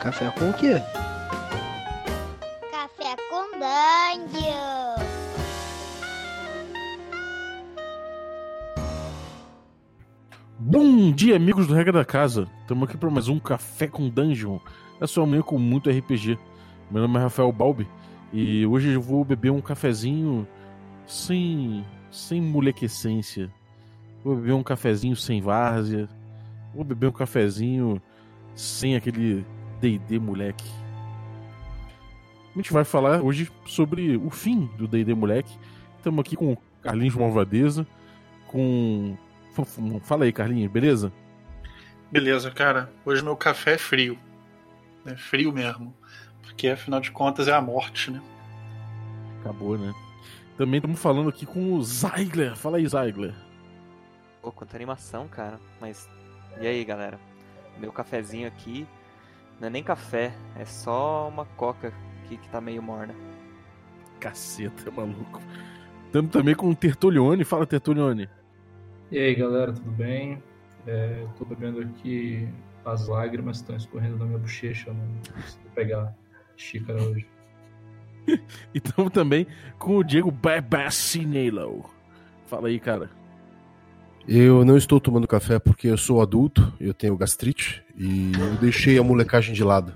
[0.00, 0.80] Café com o quê?
[2.70, 4.94] Café com Dungeon.
[10.58, 12.48] Bom dia, amigos do Regra da Casa.
[12.62, 14.58] Estamos aqui para mais um Café com Dungeon.
[14.98, 16.38] É sua manhã com muito RPG.
[16.90, 17.86] Meu nome é Rafael Balbi
[18.32, 20.48] e hoje eu vou beber um cafezinho
[21.06, 23.52] sem, sem molequescência.
[24.24, 26.08] Vou beber um cafezinho sem várzea.
[26.74, 28.00] Vou beber um cafezinho
[28.54, 29.44] sem aquele
[29.80, 30.70] D&D moleque.
[32.54, 35.56] A gente vai falar hoje sobre o fim do D&D moleque.
[35.96, 37.86] Estamos aqui com o Carlinhos Malvadeza,
[38.46, 39.16] com...
[40.02, 41.12] Fala aí, Carlinhos, beleza?
[42.10, 42.92] Beleza, cara.
[43.04, 44.18] Hoje meu café é frio.
[45.06, 45.94] É frio mesmo.
[46.42, 48.20] Porque afinal de contas é a morte, né?
[49.40, 49.94] Acabou, né?
[50.56, 52.56] Também estamos falando aqui com o Zeigler.
[52.56, 53.34] Fala aí, Zeigler.
[54.42, 55.58] Pô, quanta animação, cara.
[55.80, 56.08] Mas
[56.60, 57.18] e aí, galera?
[57.78, 58.86] Meu cafezinho aqui
[59.60, 61.92] não é nem café, é só uma coca
[62.24, 63.14] aqui que tá meio morna.
[64.18, 65.40] Caceta, maluco.
[66.06, 67.44] Estamos também com o Tertulione.
[67.44, 68.28] Fala, Tertulione.
[69.10, 70.42] E aí, galera, tudo bem?
[70.86, 72.48] É, tô bebendo aqui
[72.84, 76.14] as lágrimas estão escorrendo na minha bochecha, eu não consigo pegar
[76.56, 77.26] xícara hoje.
[78.26, 78.40] e
[78.78, 79.46] estamos também
[79.78, 81.90] com o Diego Babassinelo.
[82.46, 83.10] Fala aí, cara.
[84.32, 88.96] Eu não estou tomando café porque eu sou adulto, eu tenho gastrite e eu deixei
[88.96, 89.92] a molecagem de lado.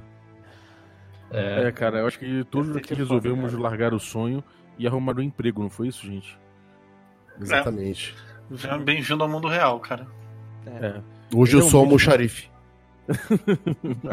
[1.31, 4.43] É, é cara, eu acho que todos aqui resolvemos largar o sonho
[4.77, 6.37] e arrumar um emprego, não foi isso, gente?
[7.41, 8.13] Exatamente.
[8.65, 8.77] É.
[8.77, 10.05] Bem-vindo ao mundo real, cara.
[10.67, 11.01] É.
[11.33, 12.51] Hoje eu sou almoxarife.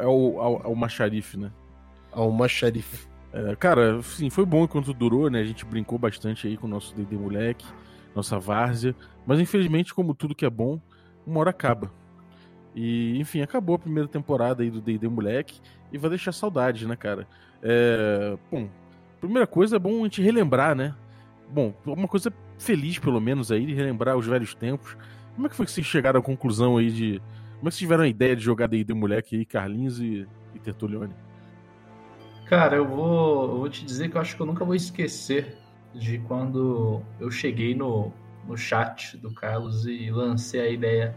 [0.00, 1.52] É o Macharife, né?
[2.10, 3.06] Almoxarife.
[3.34, 5.40] É, cara, sim, foi bom enquanto durou, né?
[5.40, 7.66] A gente brincou bastante aí com o nosso D&D moleque,
[8.16, 8.94] nossa várzea.
[9.26, 10.80] Mas infelizmente, como tudo que é bom,
[11.26, 11.92] uma hora acaba.
[12.74, 15.60] E, enfim, acabou a primeira temporada aí do D&D moleque
[15.92, 17.26] e vai deixar saudade, né, cara?
[17.62, 18.68] É, bom,
[19.20, 20.94] primeira coisa é bom a gente relembrar, né?
[21.48, 24.96] Bom, uma coisa feliz, pelo menos, aí, de relembrar os velhos tempos.
[25.34, 27.22] Como é que foi que vocês chegaram à conclusão aí de.
[27.58, 30.58] Como é que vocês tiveram a ideia de jogar D&D moleque aí, Carlinhos e, e
[30.58, 31.14] Tertulione?
[32.46, 35.56] Cara, eu vou, eu vou te dizer que eu acho que eu nunca vou esquecer
[35.98, 38.12] de quando eu cheguei no,
[38.46, 41.14] no chat do Carlos e lancei a ideia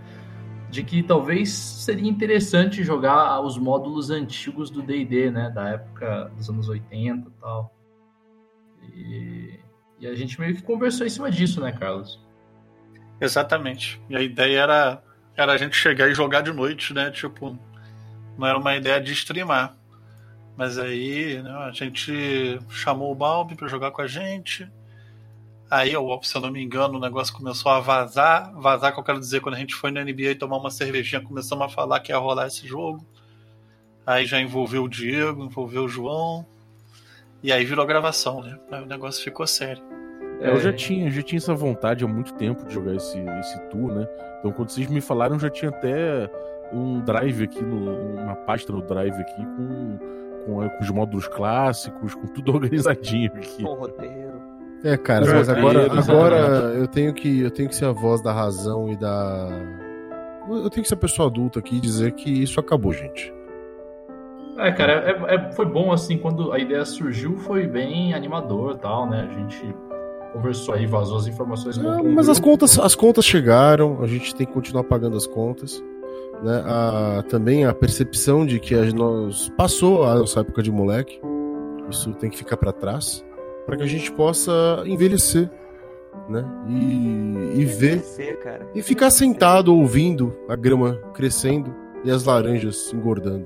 [0.70, 6.50] de que talvez seria interessante jogar os módulos antigos do D&D, né, da época dos
[6.50, 7.76] anos 80 e tal.
[8.94, 9.60] E,
[10.00, 12.24] e a gente meio que conversou em cima disso, né, Carlos?
[13.20, 14.02] Exatamente.
[14.10, 15.04] E a ideia era,
[15.36, 17.10] era a gente chegar e jogar de noite, né?
[17.12, 17.58] Tipo,
[18.38, 19.76] não era uma ideia de streamar.
[20.60, 24.70] Mas aí né, a gente chamou o Balbi para jogar com a gente.
[25.72, 28.54] Aí, se eu não me engano, o negócio começou a vazar.
[28.60, 31.64] Vazar, que eu quero dizer, quando a gente foi na NBA tomar uma cervejinha, começamos
[31.64, 33.06] a falar que ia rolar esse jogo.
[34.06, 36.46] Aí já envolveu o Diego, envolveu o João.
[37.42, 38.60] E aí virou gravação, né?
[38.70, 39.82] Aí o negócio ficou sério.
[40.42, 43.58] É, eu já tinha, já tinha essa vontade há muito tempo de jogar esse, esse
[43.70, 44.06] tour, né?
[44.40, 46.30] Então quando vocês me falaram, eu já tinha até
[46.74, 52.16] um drive aqui, no, uma pasta no drive aqui com, com, com os módulos clássicos,
[52.16, 53.64] com tudo organizadinho aqui.
[53.64, 54.40] Com roteiro.
[54.84, 56.38] É, cara, mas agora, agora
[56.74, 59.50] eu tenho que eu tenho que ser a voz da razão e da
[60.50, 63.34] eu tenho que ser a pessoa adulta aqui e dizer que isso acabou, gente.
[64.58, 69.10] É, cara, é, é, foi bom assim quando a ideia surgiu, foi bem animador, tal,
[69.10, 69.30] né?
[69.30, 69.76] A gente
[70.34, 71.78] conversou aí, vazou as informações.
[71.78, 75.84] Não, mas as contas, as contas chegaram, a gente tem que continuar pagando as contas.
[76.44, 76.64] Né?
[76.66, 81.20] A, também a percepção de que a nós passou a nossa época de moleque,
[81.90, 83.26] isso tem que ficar para trás,
[83.66, 85.50] para que a gente possa envelhecer,
[86.30, 86.46] né?
[86.68, 88.04] E, e ver
[88.74, 91.74] e ficar sentado ouvindo a grama crescendo
[92.04, 93.46] e as laranjas engordando.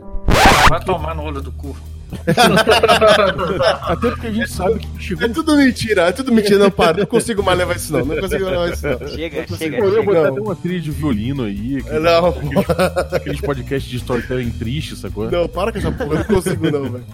[0.70, 1.76] Vai tomar no olho do cu.
[3.82, 5.26] Até porque a gente sabe que chegou.
[5.26, 6.60] É tudo mentira, é tudo mentira.
[6.60, 8.06] Não, para, não consigo mais levar isso, não.
[8.06, 9.08] Não consigo levar isso, não.
[9.08, 9.78] Chega, chega.
[9.78, 10.04] Eu chega.
[10.04, 11.78] vou até uma trilha de violino aí.
[11.78, 12.28] Aqueles, Não.
[12.28, 15.30] Aqueles, aqueles podcasts de storytelling triste, sacou?
[15.30, 17.06] Não, para com essa porra, eu não consigo, não, velho.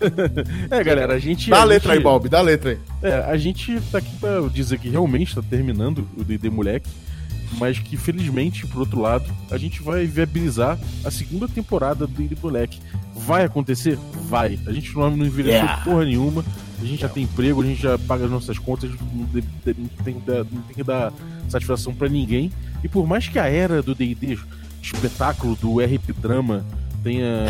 [0.70, 1.50] É, galera, a gente.
[1.50, 2.78] Dá a a letra aí, gente- Balbi, dá a letra aí.
[3.02, 6.88] É, a gente tá aqui pra dizer que realmente tá terminando o D&D Moleque,
[7.58, 12.36] mas que felizmente, por outro lado, a gente vai viabilizar a segunda temporada do D&D
[12.42, 12.78] Moleque.
[13.14, 13.98] Vai acontecer?
[14.28, 14.58] Vai.
[14.66, 16.44] A gente não, não envelheceu porra nenhuma,
[16.80, 19.26] a gente já tem emprego, a gente já paga as nossas contas, não,
[20.04, 21.12] tem, que dar- não tem que dar
[21.48, 22.50] satisfação pra ninguém.
[22.82, 24.38] E por mais que a era do D&D,
[24.82, 26.64] espetáculo do RP Drama,
[27.02, 27.46] tenha,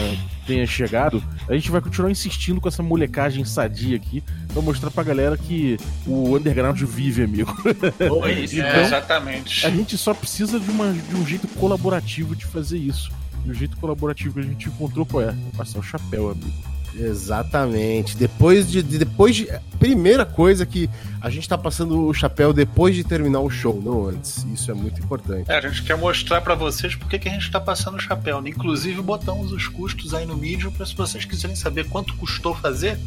[0.47, 5.02] tenha chegado, a gente vai continuar insistindo com essa molecagem sadia aqui pra mostrar pra
[5.02, 5.76] galera que
[6.06, 7.52] o underground vive, amigo.
[7.97, 8.56] Foi isso.
[8.56, 9.67] Então- É, exatamente.
[9.67, 13.11] A gente só precisa de, uma, de um jeito colaborativo de fazer isso.
[13.44, 15.35] E o jeito colaborativo que a gente encontrou qual é?
[15.56, 16.52] Passar o chapéu, amigo.
[16.98, 18.16] Exatamente.
[18.16, 19.48] Depois de, de- depois de.
[19.78, 20.90] Primeira coisa que
[21.22, 24.44] a gente tá passando o chapéu depois de terminar o show, não antes.
[24.52, 25.50] Isso é muito importante.
[25.50, 28.00] É, a gente quer mostrar pra vocês por que que a gente tá passando o
[28.00, 28.42] chapéu.
[28.42, 28.50] né?
[28.50, 32.98] Inclusive, botamos os custos aí no Medium pra se vocês quiserem saber quanto custou fazer,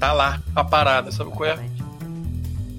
[0.00, 1.52] tá lá a parada, sabe qual é?
[1.52, 1.82] Exatamente.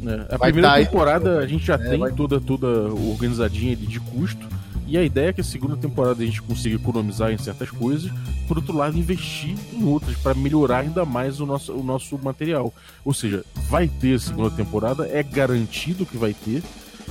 [0.01, 0.25] né?
[0.31, 0.85] A Vai primeira tá aí.
[0.85, 4.47] temporada a gente já É, tem vai- toda, toda organizadinha ali de custo.
[4.87, 8.09] E a ideia é que a segunda temporada a gente consiga economizar em certas coisas,
[8.47, 12.73] por outro lado, investir em outras para melhorar ainda mais o nosso, o nosso material.
[13.03, 16.63] Ou seja, vai ter segunda temporada, é garantido que vai ter,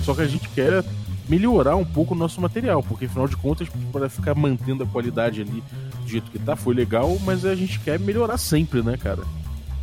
[0.02, 0.82] só que a gente quer
[1.28, 5.42] melhorar um pouco o nosso material, porque afinal de contas, para ficar mantendo a qualidade
[5.42, 5.62] ali
[6.02, 9.22] do jeito que tá, foi legal, mas a gente quer melhorar sempre, né, cara?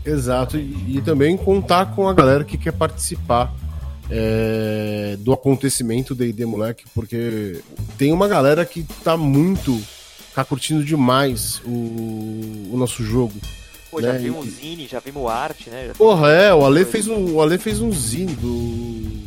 [0.04, 0.58] Exato.
[0.58, 3.54] E, e também contar com a galera que quer participar
[4.10, 7.60] é, do acontecimento D&D Moleque, porque
[7.98, 9.80] tem uma galera que tá muito.
[10.36, 11.70] tá curtindo demais o,
[12.72, 13.34] o nosso jogo.
[13.90, 15.88] Pô, já Né, vimos e- o Zine, já vimos arte, né?
[15.88, 19.24] Já Porra, é, o Ale fez um, o Ale fez um zine do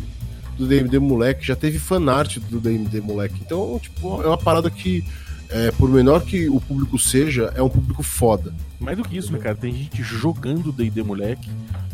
[0.58, 3.36] do D&D Moleque, já teve fanart do D&D Moleque.
[3.44, 5.04] Então, tipo, é uma parada que
[5.50, 8.52] é, por menor que o público seja, é um público foda.
[8.80, 9.54] Mais do que isso, né, cara?
[9.54, 11.48] Tem gente jogando D&D moleque.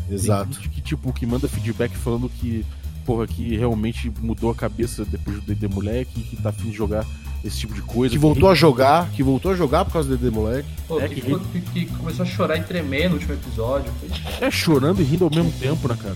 [0.09, 0.45] Exato.
[0.45, 2.65] Tem gente que, tipo, que manda feedback falando que,
[3.05, 7.05] porra, que realmente mudou a cabeça depois do D&D moleque, que tá afim de jogar
[7.43, 8.11] esse tipo de coisa.
[8.13, 10.67] Que voltou a jogar, que voltou a jogar por causa do D&D Moleque.
[10.87, 13.91] Pô, É que, que- que- que começou a chorar e tremer no último episódio.
[13.99, 14.09] Foi...
[14.47, 16.15] É chorando e rindo ao mesmo tempo, né, cara?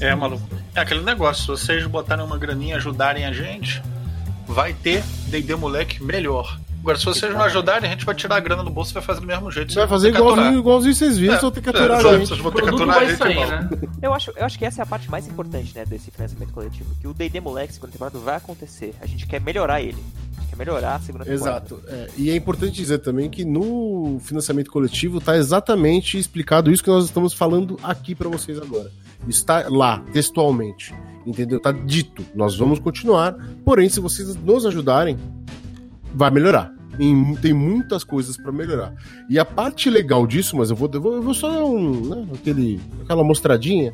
[0.00, 0.46] É, maluco.
[0.74, 3.82] É aquele negócio, se vocês botarem uma graninha e ajudarem a gente,
[4.48, 6.58] vai ter D&D moleque melhor.
[6.80, 9.02] Agora, se vocês não ajudarem, a gente vai tirar a grana do bolso e vai
[9.02, 9.72] fazer do mesmo jeito.
[9.72, 12.08] Você vai fazer ter igualzinho, igualzinho vocês viram, É, só tem que é, aturar exato,
[12.14, 12.28] a gente.
[12.28, 13.70] vocês vão ter que produto aturar a vai gente sair, né?
[14.00, 16.88] Eu acho, eu acho que essa é a parte mais importante, né, desse financiamento coletivo.
[17.00, 18.94] Que o D&D Moleque, segunda temporada, vai acontecer.
[19.00, 20.02] A gente quer melhorar ele.
[20.36, 21.66] A gente quer melhorar a segunda temporada.
[21.66, 21.82] Exato.
[21.88, 26.90] É, e é importante dizer também que no financiamento coletivo tá exatamente explicado isso que
[26.90, 28.90] nós estamos falando aqui para vocês agora.
[29.28, 30.94] Está lá, textualmente.
[31.28, 31.60] Entendeu?
[31.60, 32.24] Tá dito.
[32.34, 33.34] Nós vamos continuar.
[33.64, 35.18] Porém, se vocês nos ajudarem,
[36.14, 36.72] vai melhorar.
[36.98, 38.94] Em- tem muitas coisas para melhorar.
[39.28, 42.08] E a parte legal disso, mas eu vou, eu vou, eu vou só dar um,
[42.08, 43.92] né, aquele, aquela mostradinha.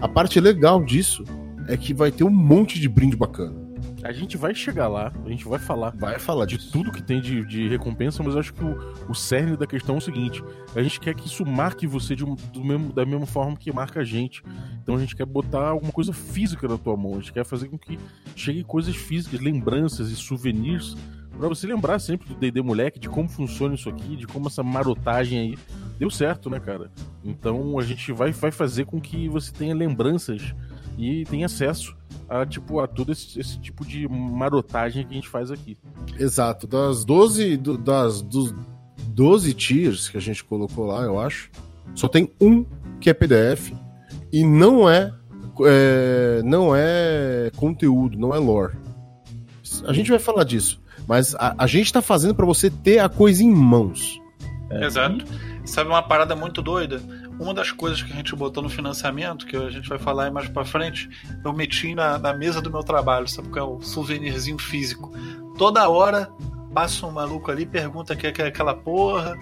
[0.00, 1.22] A parte legal disso
[1.68, 3.63] é que vai ter um monte de brinde bacana.
[4.04, 6.70] A gente vai chegar lá, a gente vai falar Vai falar de disso.
[6.70, 8.76] tudo que tem de, de recompensa, mas eu acho que o,
[9.08, 10.44] o cerne da questão é o seguinte:
[10.76, 13.72] a gente quer que isso marque você de um- do mesmo, da mesma forma que
[13.72, 14.42] marca a gente.
[14.82, 17.68] Então a gente quer botar alguma coisa física na tua mão, a gente quer fazer
[17.68, 17.98] com que
[18.36, 20.94] chegue coisas físicas, lembranças e souvenirs
[21.38, 24.62] pra você lembrar sempre do D&D moleque, de como funciona isso aqui, de como essa
[24.62, 25.58] marotagem aí
[25.98, 26.90] deu certo, né, cara?
[27.24, 30.54] Então a gente vai, vai fazer com que você tenha lembranças
[30.98, 31.96] e tenha acesso
[32.28, 35.76] a tipo a todo esse, esse tipo de marotagem que a gente faz aqui.
[36.18, 38.54] Exato, das 12, do- das, dos
[39.08, 41.50] 12 tiers que a gente colocou lá, eu acho,
[41.94, 42.64] só tem um
[43.00, 43.72] que é PDF
[44.32, 45.12] e não é,
[45.66, 48.76] é, não é conteúdo, não é lore.
[49.86, 53.08] A gente vai falar disso, mas a, a gente tá fazendo pra você ter a
[53.08, 54.18] coisa em mãos.
[54.70, 55.24] Exato.
[55.64, 57.00] Sabe uma parada muito doida?
[57.38, 60.48] Uma das coisas que a gente botou no financiamento, que a gente vai falar mais
[60.48, 61.08] pra frente,
[61.44, 65.12] eu meti na, na mesa do meu trabalho, sabe qual é o souvenirzinho físico.
[65.58, 66.30] Toda hora
[66.72, 69.36] passa um maluco ali, pergunta o que é aquela porra.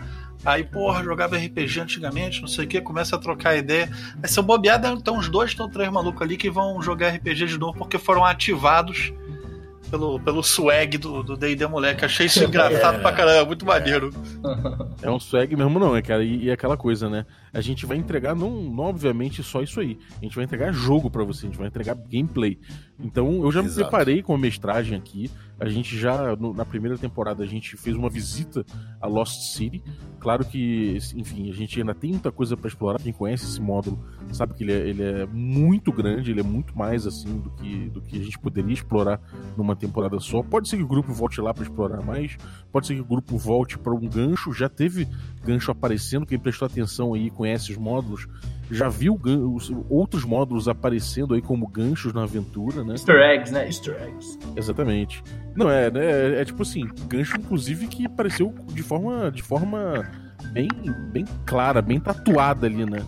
[0.45, 3.89] Aí, porra, jogava RPG antigamente, não sei o que, começa a trocar ideia.
[4.21, 7.47] Aí, se eu bobear, tem uns dois, tem três malucos ali que vão jogar RPG
[7.47, 9.13] de novo porque foram ativados
[9.93, 12.03] pelo, pelo swag do do D&D moleque.
[12.03, 14.11] Achei isso engraçado pra caramba, muito maneiro.
[15.03, 16.25] É um swag mesmo, não, é, cara.
[16.25, 17.27] E, e aquela coisa, né?
[17.53, 19.99] A gente vai entregar, não, não obviamente só isso aí.
[20.19, 22.59] A gente vai entregar jogo pra você, a gente vai entregar gameplay.
[22.99, 23.91] Então, eu já me Exato.
[23.91, 25.31] preparei com a mestragem aqui.
[25.62, 28.64] A gente já, no- na primeira temporada, a gente fez uma visita
[29.00, 29.81] a Lost City.
[30.19, 32.99] Claro que, enfim, a gente ainda tem muita coisa pra explorar.
[33.00, 36.76] Quem conhece esse módulo sabe que ele é, ele é muito grande, ele é muito
[36.76, 39.21] mais assim do que, do que a gente poderia explorar
[39.57, 40.42] numa temporada só.
[40.42, 42.37] Pode ser que o grupo volte lá pra explorar mais,
[42.73, 44.52] pode ser que o grupo volte pra um gancho.
[44.52, 45.07] Já teve
[45.45, 48.26] gancho aparecendo, quem prestou atenção aí conhece os módulos,
[48.73, 49.21] já viu
[49.88, 52.93] outros módulos aparecendo aí como ganchos na aventura, né?
[52.93, 53.67] Easter eggs, né?
[53.67, 54.38] Easter eggs.
[54.57, 55.23] Exatamente.
[55.55, 60.09] Não, é, né, é, é tipo assim, gancho inclusive que apareceu de forma, de forma
[60.52, 60.69] bem,
[61.12, 63.02] bem clara, bem tatuada ali, né?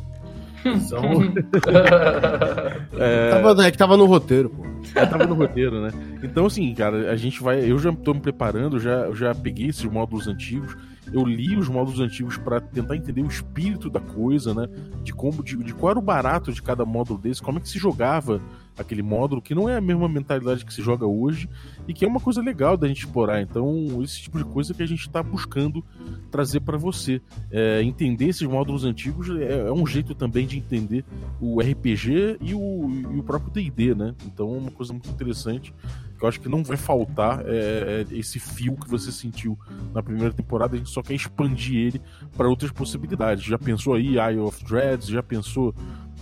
[0.64, 1.02] Então,
[2.98, 4.64] é, Tava, é que tava no roteiro, pô.
[4.94, 5.90] é, tava no roteiro, né?
[6.22, 7.70] Então, assim, cara, a gente vai.
[7.70, 10.74] Eu já tô me preparando, já, eu já peguei esses módulos antigos.
[11.12, 14.68] Eu li os módulos antigos pra tentar entender o espírito da coisa, né?
[15.02, 17.68] De como, de, de qual era o barato de cada módulo desse, como é que
[17.68, 18.40] se jogava
[18.78, 21.48] aquele módulo, que não é a mesma mentalidade que se joga hoje
[21.86, 23.40] e que é uma coisa legal da gente explorar.
[23.40, 25.84] Então, esse tipo de coisa que a gente está buscando
[26.30, 27.20] trazer para você.
[27.50, 31.04] É, entender esses módulos antigos é, é, um jeito também de entender
[31.40, 34.14] o RPG e o, e o próprio DD, né?
[34.26, 35.72] Então, é uma coisa muito interessante
[36.18, 39.58] que eu acho que não vai faltar é, é, esse fio que você sentiu
[39.92, 40.74] na primeira temporada.
[40.74, 42.00] A gente só quer expandir ele
[42.36, 43.44] para outras possibilidades.
[43.44, 45.08] Já pensou aí Eye of Dreads?
[45.08, 45.74] Já pensou,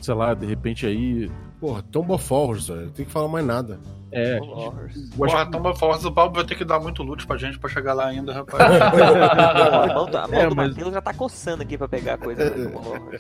[0.03, 1.31] sei lá, de repente aí.
[1.61, 2.91] Porra, Tomb of Horrors, velho.
[2.91, 3.79] Tem que falar mais nada.
[4.11, 4.39] É.
[5.17, 7.71] Porra, Tomb of Horrors, o Balbo vai ter que dar muito loot pra gente pra
[7.71, 8.61] chegar lá ainda, rapaz.
[8.83, 12.15] a mão, do- a mão É, do mas- Matheus já tá coçando aqui pra pegar
[12.15, 12.51] a coisa.
[12.51, 12.73] né?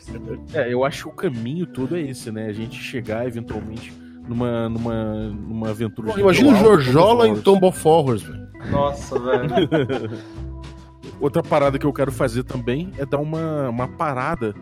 [0.55, 2.47] É, eu acho que o caminho todo é esse, né?
[2.47, 3.93] A gente chegar eventualmente
[4.29, 6.09] numa, numa, numa aventura.
[6.09, 8.49] Porra, imagina o Jorjola em Tomb of Tomb of Horrors, velho.
[8.71, 9.49] Nossa, velho.
[11.21, 14.53] Outra parada que eu quero fazer também é dar uma, uma parada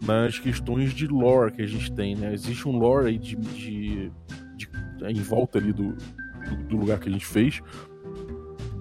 [0.00, 2.32] nas questões de lore que a gente tem, né?
[2.32, 4.10] Existe um lore aí de, de-
[4.56, 4.68] de-
[5.08, 7.60] em volta ali do, do, do lugar que a gente fez.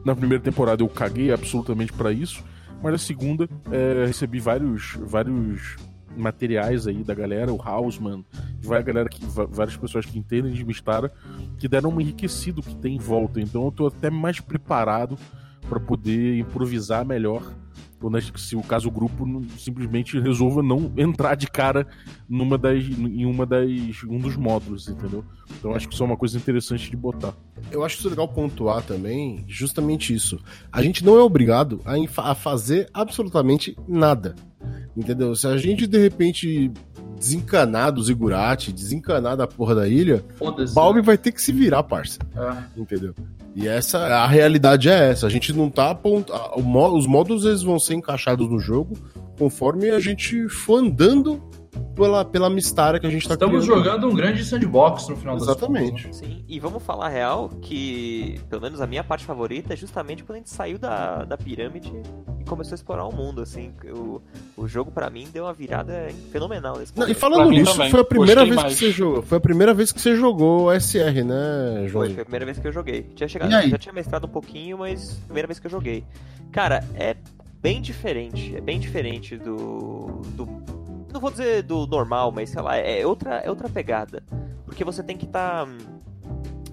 [0.06, 2.44] Na primeira temporada eu caguei absolutamente pra isso,
[2.82, 5.76] mas na segunda é, recebi vários, vários
[6.16, 8.24] materiais aí da galera, o Hausman,
[8.62, 11.12] vai galera que, várias pessoas que entendem de Mistara,
[11.58, 13.40] que deram um enriquecido que tem em volta.
[13.42, 15.18] Então eu tô até mais preparado
[15.70, 17.44] para poder improvisar melhor
[18.36, 19.26] se o caso o grupo
[19.58, 21.88] simplesmente resolva não entrar de cara
[22.30, 23.70] numa das em uma das
[24.08, 25.24] um dos módulos, entendeu?
[25.58, 27.34] Então acho que isso é uma coisa interessante de botar.
[27.72, 30.40] Eu acho isso legal pontuar também, justamente isso.
[30.72, 31.96] A gente não é obrigado a,
[32.32, 34.36] a fazer absolutamente nada.
[34.96, 35.36] Entendeu?
[35.36, 36.72] Se a gente de repente
[37.18, 40.24] desencanar do Zigurati, desencanar da porra da ilha.
[40.74, 42.20] Balbi vai ter que se virar, parça.
[42.36, 42.80] É.
[42.80, 43.14] Entendeu?
[43.56, 45.26] E essa, a realidade é essa.
[45.26, 46.40] A gente não tá apontando.
[46.96, 48.96] Os módulos eles vão ser encaixados no jogo
[49.38, 51.42] conforme a gente for andando
[51.96, 53.84] pela, pela Mistara que a gente tá Estamos criando.
[53.84, 56.04] jogando um grande sandbox no final das Exatamente.
[56.04, 56.18] contas.
[56.18, 60.24] Sim, e vamos falar a real que, pelo menos a minha parte favorita é justamente
[60.24, 61.92] quando a gente saiu da, da pirâmide
[62.48, 63.72] começou a explorar o mundo, assim.
[63.86, 64.22] O,
[64.56, 67.92] o jogo, pra mim, deu uma virada fenomenal nesse Não, e falando nisso, também.
[67.92, 68.74] foi a primeira Gostei vez mais.
[68.74, 69.22] que você jogou.
[69.22, 72.06] Foi a primeira vez que você jogou SR, né, Foi, João?
[72.14, 73.04] foi a primeira vez que eu joguei.
[73.16, 76.04] Tinha chegado, já tinha mestrado um pouquinho, mas primeira vez que eu joguei.
[76.52, 77.16] Cara, é
[77.62, 78.56] bem diferente.
[78.56, 80.22] É bem diferente do.
[80.36, 80.48] do
[81.14, 84.24] não vou dizer do normal, mas sei lá, é outra, é outra pegada.
[84.66, 85.66] Porque você tem que estar.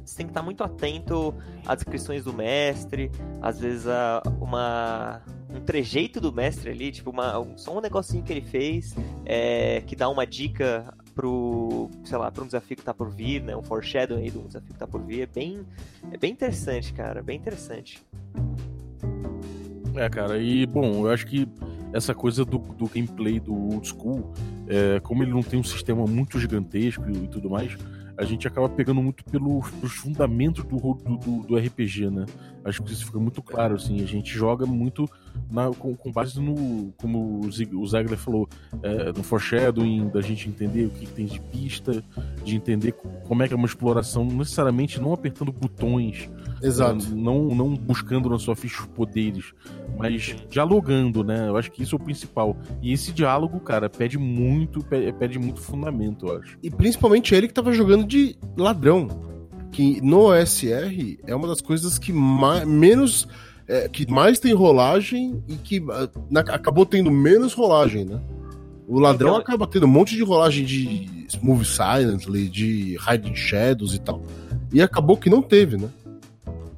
[0.05, 1.35] você tem que estar muito atento
[1.67, 5.23] às descrições do mestre, às vezes a uma
[5.55, 8.95] um trejeito do mestre ali, tipo uma, um- só um negocinho que ele fez
[9.25, 13.41] é, que dá uma dica pro, sei lá, para um desafio que tá por vir,
[13.43, 15.61] né, um foreshadow aí do desafio que tá por vir, é bem
[16.11, 18.03] é bem interessante, cara, bem interessante.
[19.95, 21.47] É, cara, e bom, eu acho que
[21.93, 24.33] essa coisa do, do gameplay do old school,
[24.67, 27.77] é, como ele não tem um sistema muito gigantesco e, tudo mais,
[28.17, 32.27] a gente acaba pegando muito pelo, pelos fundamentos do, do, do- RPG, né?
[32.65, 35.09] Acho que isso fica muito claro, assim, a gente joga muito
[35.51, 38.49] na- com, com base no, como o Zagler falou,
[38.83, 42.03] é, no foreshadowing, da gente entender o que, que tem de pista,
[42.45, 42.93] de entender
[43.27, 46.31] como é que é uma exploração, necessariamente não apertando botões,
[46.67, 47.15] Exato.
[47.15, 49.53] não, não buscando na sua ficha os poderes,
[49.99, 51.49] mas dialogando, né?
[51.49, 52.57] Eu acho que isso é o principal.
[52.83, 56.57] E esse diálogo, cara, pede muito, pe- pede muito fundamento, eu acho.
[56.63, 59.09] E principalmente ele que tava jogando de ladrão.
[59.71, 63.27] Que no OSR é uma das coisas que mais, menos.
[63.67, 68.21] é, que mais tem rolagem e que ah, na- acabou tendo menos rolagem, né?
[68.87, 73.95] O ladrão Então- acaba tendo um monte de rolagem de Smooth Silently, de Hiding Shadows
[73.95, 74.23] e tal.
[74.73, 75.89] E acabou que não teve, né?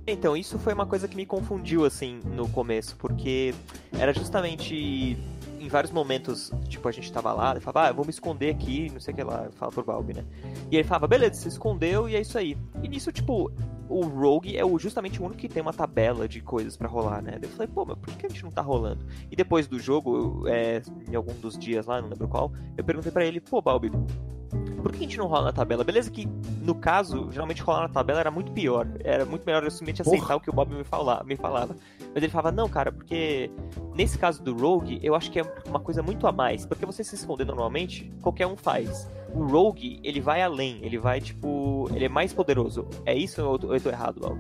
[0.07, 3.53] Então, isso foi uma coisa que me confundiu, assim, no começo, porque
[3.99, 5.19] era justamente
[5.59, 8.51] em vários momentos, tipo, a gente tava lá, ele falava, ah, eu vou me esconder
[8.51, 10.25] aqui, não sei o que lá, fala pro Balbi, né?
[10.71, 12.57] E ele falava, beleza, se escondeu e é isso aí.
[12.85, 13.51] E nisso, tipo,
[13.89, 17.21] o Rogue é o, justamente o único que tem uma tabela de coisas pra rolar,
[17.21, 17.39] né?
[17.43, 19.05] Eu falei, pô, mas por que a gente não tá rolando?
[19.29, 23.11] E depois do jogo, é, em algum dos dias lá, não lembro qual, eu perguntei
[23.11, 23.91] pra ele, pô, Balbi,
[24.83, 25.83] por que a gente não rola na tabela?
[25.83, 26.29] Beleza que,
[26.63, 28.87] no caso, geralmente rolar na tabela era muito pior.
[29.03, 30.17] Era muito melhor eu simplesmente Porra.
[30.17, 31.77] aceitar o que o Bob me, fala, me falava.
[32.15, 33.51] Mas ele falava, não, cara, porque
[33.95, 36.65] nesse caso do Rogue, eu acho que é uma coisa muito a mais.
[36.65, 39.11] Porque você se esconder normalmente, qualquer um faz.
[39.35, 42.87] O Rogue, ele vai além, ele vai, tipo, ele é mais poderoso.
[43.05, 44.39] É isso ou eu tô, errado, Bob?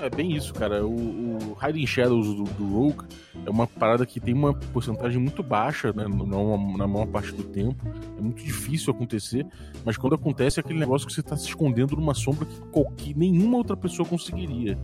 [0.00, 0.86] É bem isso, cara.
[0.86, 3.04] O, o Hiding Shadows do, do Rogue
[3.44, 6.04] é uma parada que tem uma porcentagem muito baixa, né?
[6.06, 7.86] Na, na maior parte do tempo.
[8.16, 9.46] É muito difícil acontecer,
[9.84, 13.16] mas quando acontece é aquele negócio que você tá se escondendo numa sombra que, qualquer,
[13.16, 14.78] nenhuma outra pessoa conseguiria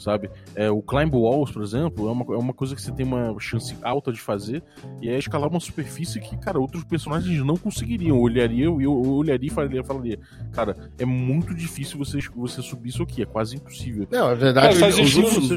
[0.00, 0.30] sabe?
[0.56, 3.34] É, o Climb Walls, por exemplo, é uma, é uma coisa que você tem uma
[3.38, 4.62] chance alta de fazer,
[5.00, 8.16] e é escalar uma superfície que, cara, outros personagens não conseguiriam.
[8.16, 10.18] Eu olharia, eu, eu olharia e falaria, falaria,
[10.52, 14.06] cara, é muito difícil você, você subir isso aqui, é quase impossível.
[14.10, 15.50] Não, na verdade, Cara, os, faz os, outros-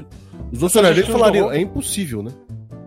[0.51, 2.31] os outros olhariam e falariam, é impossível, né?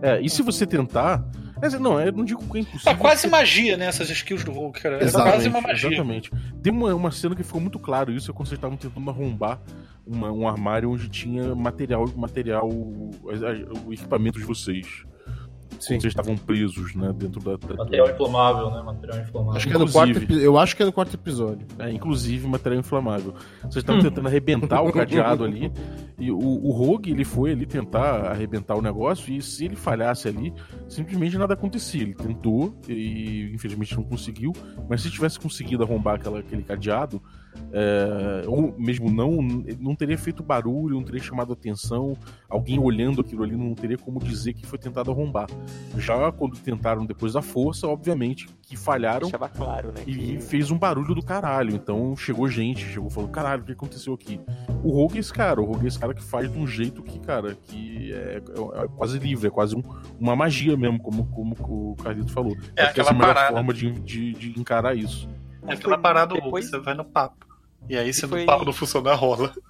[0.01, 1.25] É, e se você tentar.
[1.61, 2.91] É, não, eu não digo que é impossível.
[2.91, 3.85] É quase porque- magia, né?
[3.85, 4.97] Essas skills do Hulk, cara.
[4.97, 5.89] É Exatamente, quase uma magia.
[5.89, 6.31] Exatamente.
[6.61, 9.59] Tem uma, uma cena que ficou muito claro isso, é quando vocês estavam tentando arrombar
[10.05, 12.69] uma- um armário onde tinha material, material,
[13.31, 13.41] as-
[13.85, 15.05] o equipamento de vocês.
[15.79, 15.99] Sim.
[15.99, 17.55] Vocês estavam presos, né, dentro da.
[17.57, 18.81] da- Material inflamável, né?
[18.81, 19.55] Material inflamável.
[19.57, 21.67] Acho que é no quarto, eu acho que é no quarto episódio.
[21.79, 23.33] É, inclusive material inflamável.
[23.61, 25.71] Vocês estavam tentando arrebentar o cadeado ali.
[26.19, 29.31] E o, o Rogue, ele foi ali tentar arrebentar o negócio.
[29.33, 30.51] E se ele falhasse ali,
[30.87, 32.01] simplesmente nada acontecia.
[32.01, 34.51] Ele tentou e infelizmente não conseguiu.
[34.89, 37.21] Mas se tivesse conseguido arrombar aquela, aquele cadeado,
[37.71, 39.41] é, ou mesmo não,
[39.79, 42.17] não teria feito barulho, não teria chamado atenção.
[42.49, 45.47] Alguém olhando aquilo ali não teria como dizer que foi tentado arrombar.
[45.97, 49.21] Já quando tentaram depois da força, obviamente que falharam.
[49.29, 50.01] Deixava claro, né?
[50.05, 51.73] E que- fez um barulho do caralho.
[51.75, 54.39] Então chegou gente, chegou falando, caralho, o que aconteceu aqui?
[54.83, 57.01] O Rogue é esse cara, o Rogue é esse cara que faz de um jeito
[57.01, 59.83] que, cara, que é, é- é quase livre, é quase um-
[60.19, 62.55] uma magia mesmo, como, como o Carlito falou.
[62.75, 63.53] É Acho que essa aquela a melhor parada.
[63.53, 65.29] forma de, de, de encarar isso.
[65.65, 67.46] É aquela parada depois- você vai no papo.
[67.89, 69.53] E aí, se foi- o papo não funcionar, rola.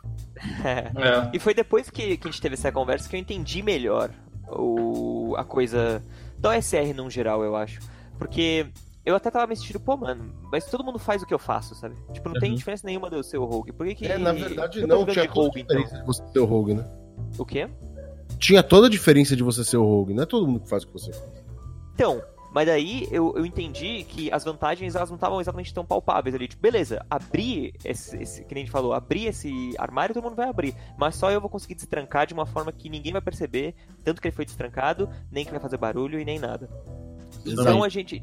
[0.64, 0.92] É.
[1.02, 1.30] É.
[1.34, 4.12] E foi depois que, que a gente teve essa conversa que eu entendi melhor
[4.48, 6.02] o, a coisa
[6.38, 7.80] da OSR num geral, eu acho.
[8.20, 8.68] Porque
[9.04, 11.74] eu até tava me sentindo, pô, mano, mas todo mundo faz o que eu faço,
[11.74, 11.96] sabe?
[12.14, 12.56] Tipo, não tem Uhum.
[12.56, 13.72] diferença nenhuma do seu Rogue.
[13.72, 14.06] Por que que...
[14.06, 15.76] É, na verdade, eu não tinha de toda a Rogue, então?
[15.78, 16.86] diferença de você ser o Rogue, né?
[17.38, 17.68] O quê?
[18.38, 20.84] Tinha toda a diferença de você ser o Rogue, não é todo mundo que faz
[20.84, 21.32] o que você faz.
[21.96, 22.22] Então,
[22.52, 26.48] mas daí eu, eu entendi que as vantagens elas não estavam exatamente tão palpáveis ali.
[26.48, 30.36] Tipo, beleza, abrir esse, esse, que nem a gente falou, abrir esse armário todo mundo
[30.36, 30.76] vai abrir.
[30.98, 34.28] Mas só eu vou conseguir destrancar de uma forma que ninguém vai perceber, tanto que
[34.28, 36.70] ele foi destrancado, nem que vai fazer barulho e nem nada.
[37.46, 38.22] Então a gente.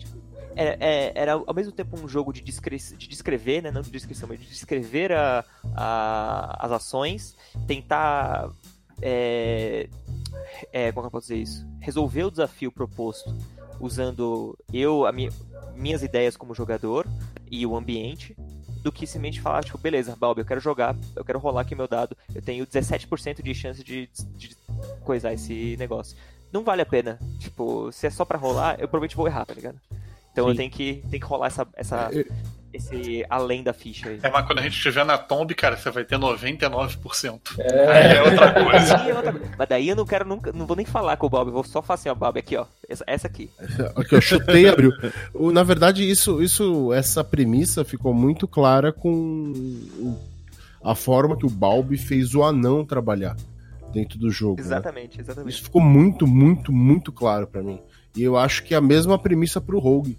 [0.57, 3.71] Era, é- era ao mesmo tempo um jogo de, descre de descrever, né?
[3.71, 8.51] Não de descrição, mas de descrever a, a- as ações, tentar.
[9.03, 9.89] É,
[10.73, 11.67] é, como é que eu posso dizer isso?
[11.81, 13.35] Resolver o desafio proposto
[13.81, 15.31] usando eu, minha,
[15.75, 17.07] minhas ideias como jogador
[17.51, 18.37] e o ambiente,
[18.83, 21.89] do que simplesmente falar, tipo, beleza, Balbi, eu quero jogar, eu quero rolar aqui meu
[21.89, 24.55] dado, eu tenho 17% de chance de, de
[25.03, 26.17] coisar esse negócio.
[26.53, 27.19] Não vale a pena.
[27.39, 29.81] Tipo, se é só pra rolar, eu provavelmente vou errar, tá ligado?
[30.31, 30.59] Então eu Sim.
[30.59, 32.25] tenho que, tenho que rolar essa, essa, É,
[32.75, 34.19] esse além da ficha aí.
[34.23, 37.41] É, mas quando a gente estiver na tomb, cara, você vai ter 99%.
[37.59, 38.17] É.
[38.17, 38.95] É outra coisa.
[38.97, 39.55] É outra coisa.
[39.57, 41.65] Mas daí eu não quero nunca, não vou nem falar com o Bob, eu vou
[41.65, 43.49] só falar assim, ó, Bob, aqui, ó, essa, essa aqui.
[43.97, 44.91] Aqui, eu chutei e abriu.
[45.53, 49.53] Na verdade, isso, isso, essa premissa ficou muito clara com
[50.83, 53.37] a forma que o Balbi fez o anão trabalhar
[53.93, 54.57] dentro do jogo.
[54.57, 54.67] né?
[54.67, 55.55] Exatamente, exatamente.
[55.55, 57.81] Isso ficou muito, muito, muito claro pra mim.
[58.17, 60.19] E eu acho que é a mesma premissa pro Rogue.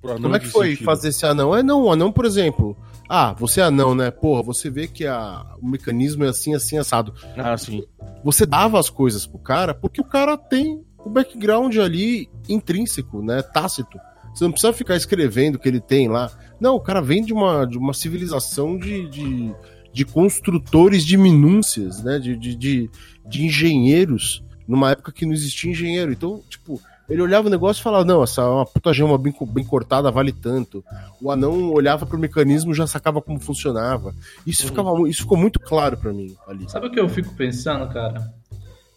[0.00, 0.84] Como é que foi sentido.
[0.84, 1.54] fazer esse anão?
[1.54, 2.76] É não, o anão, por exemplo.
[3.08, 4.10] Ah, você é anão, né?
[4.10, 7.14] Porra, você vê que a, o mecanismo é assim, assim, assado.
[7.36, 7.84] Ah, sim.
[8.24, 13.42] Você dava as coisas pro cara porque o cara tem o background ali intrínseco, né?
[13.42, 13.98] Tácito.
[14.34, 16.30] Você não precisa ficar escrevendo o que ele tem lá.
[16.60, 19.54] Não, o cara vem de uma, de uma civilização de, de,
[19.92, 22.18] de construtores de minúcias, né?
[22.18, 22.90] De, de, de,
[23.26, 26.12] de engenheiros, numa época que não existia engenheiro.
[26.12, 29.34] Então, tipo, ele olhava o negócio e falava: Não, essa é uma puta gema bem,
[29.48, 30.84] bem cortada vale tanto.
[31.20, 34.14] O anão olhava pro mecanismo e já sacava como funcionava.
[34.46, 34.68] Isso, Uhum.
[34.68, 36.68] ficava, isso ficou muito claro pra mim ali.
[36.70, 38.32] Sabe o que eu fico pensando, cara?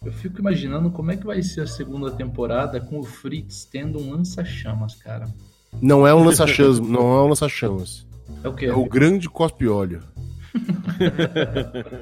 [0.03, 3.99] Eu fico imaginando como é que vai ser a segunda temporada com o Fritz tendo
[3.99, 5.27] um lança-chamas, cara.
[5.81, 8.07] Não é um lança-chamas, não é um lança-chamas.
[8.43, 8.65] É o quê?
[8.67, 10.01] É o grande cospe-óleo.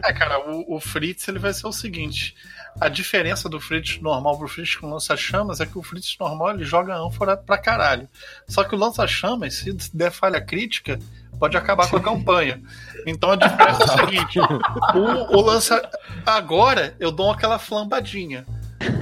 [0.04, 2.36] É, cara, o, o Fritz ele vai ser o seguinte:
[2.80, 6.64] a diferença do Fritz normal pro Fritz com lança-chamas é que o Fritz normal ele
[6.64, 8.08] joga ânfora pra caralho.
[8.48, 11.00] Só que o lança-chamas, se der falha crítica,
[11.40, 12.62] pode acabar com a campanha.
[13.06, 15.90] Então a diferença é o seguinte: o, o lança.
[16.26, 18.46] Agora eu dou aquela flambadinha.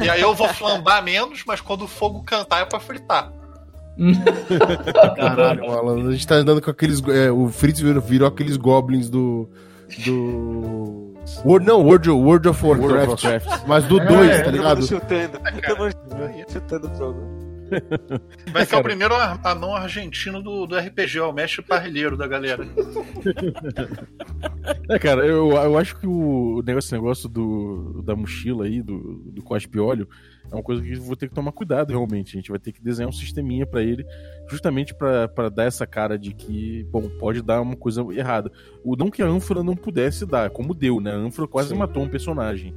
[0.04, 3.32] E aí eu vou flambar menos, mas quando o fogo cantar é pra fritar.
[5.16, 7.02] Caralho, Alan, a gente tá andando com aqueles.
[7.08, 9.50] é, o Fritz virou, virou aqueles goblins do.
[10.06, 11.14] Do.
[11.44, 13.24] World, não, World, World of World of Warcraft.
[13.24, 13.68] Warcraft.
[13.68, 14.88] Mas do É, 2, tá Todo ligado?
[14.88, 15.40] chutando,
[16.52, 17.36] chutando o jogo.
[18.54, 22.28] Vai É, ser o primeiro anão argentino do, do RPG, ó, o mestre parrilheiro da
[22.28, 22.64] galera.
[24.90, 29.22] É, cara, eu, eu acho que o negócio, esse negócio do, da mochila aí, do,
[29.26, 30.08] do cospe óleo,
[30.52, 32.36] é uma coisa que eu vou ter que tomar cuidado realmente.
[32.36, 34.06] A gente vai ter que desenhar um sisteminha pra ele,
[34.50, 38.52] justamente pra pra dar essa cara de que, bom, pode dar uma coisa errada.
[38.84, 41.12] O não que a ânfora não pudesse dar, como deu, né?
[41.12, 41.76] A ânfora quase Sim.
[41.76, 42.76] matou um personagem.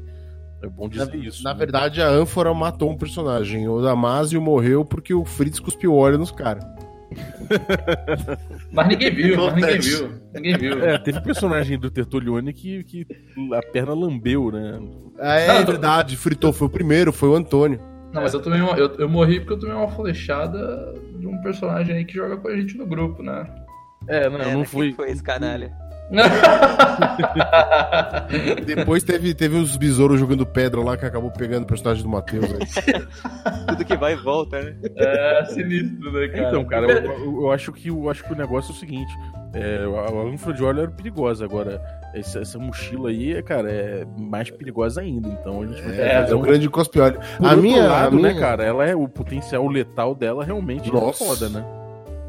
[0.63, 1.45] É bom Na, dizer isso.
[1.45, 1.59] na né?
[1.59, 3.69] verdade, a ânfora matou um personagem.
[3.69, 6.65] O Damasio morreu porque o Fritz cuspiu óleo nos caras.
[8.71, 10.11] Mas ninguém viu, mas ninguém viu.
[10.35, 10.85] Ninguém viu.
[10.85, 13.07] É, teve personagem do Tertulione que, que
[13.55, 14.79] a perna lambeu, né?
[15.19, 16.53] É, Não, é eu tô- verdade, fritou.
[16.53, 17.81] Foi o primeiro, foi o Antônio.
[18.13, 21.41] Não, mas eu tomei uma, eu, eu morri porque eu tomei uma flechada de um
[21.43, 23.47] personagem aí que joga com a gente no grupo, né?
[24.07, 24.93] É, não, É, não quem foi.
[24.93, 25.73] foi esse canalha?
[28.65, 32.47] Depois teve, teve uns besouros jogando pedra lá que acabou pegando o personagem do Matheus.
[33.69, 34.75] Tudo que vai e volta, né?
[34.97, 36.49] é sinistro, né, cara?
[36.49, 39.13] Então, cara, eu, eu- eu acho que, eu acho que o negócio é o seguinte:
[39.55, 41.81] é, a, ânfora de óleo era perigosa, agora
[42.15, 45.29] essa, essa mochila aí, cara, é mais perigosa ainda.
[45.29, 47.21] Então a gente vai É, fazer é um- grande cospe óleo.
[47.37, 50.45] Por A outro minha, lado, a minha, né, cara, ela é o potencial letal dela
[50.45, 51.25] realmente Nossa.
[51.25, 51.65] é foda, né?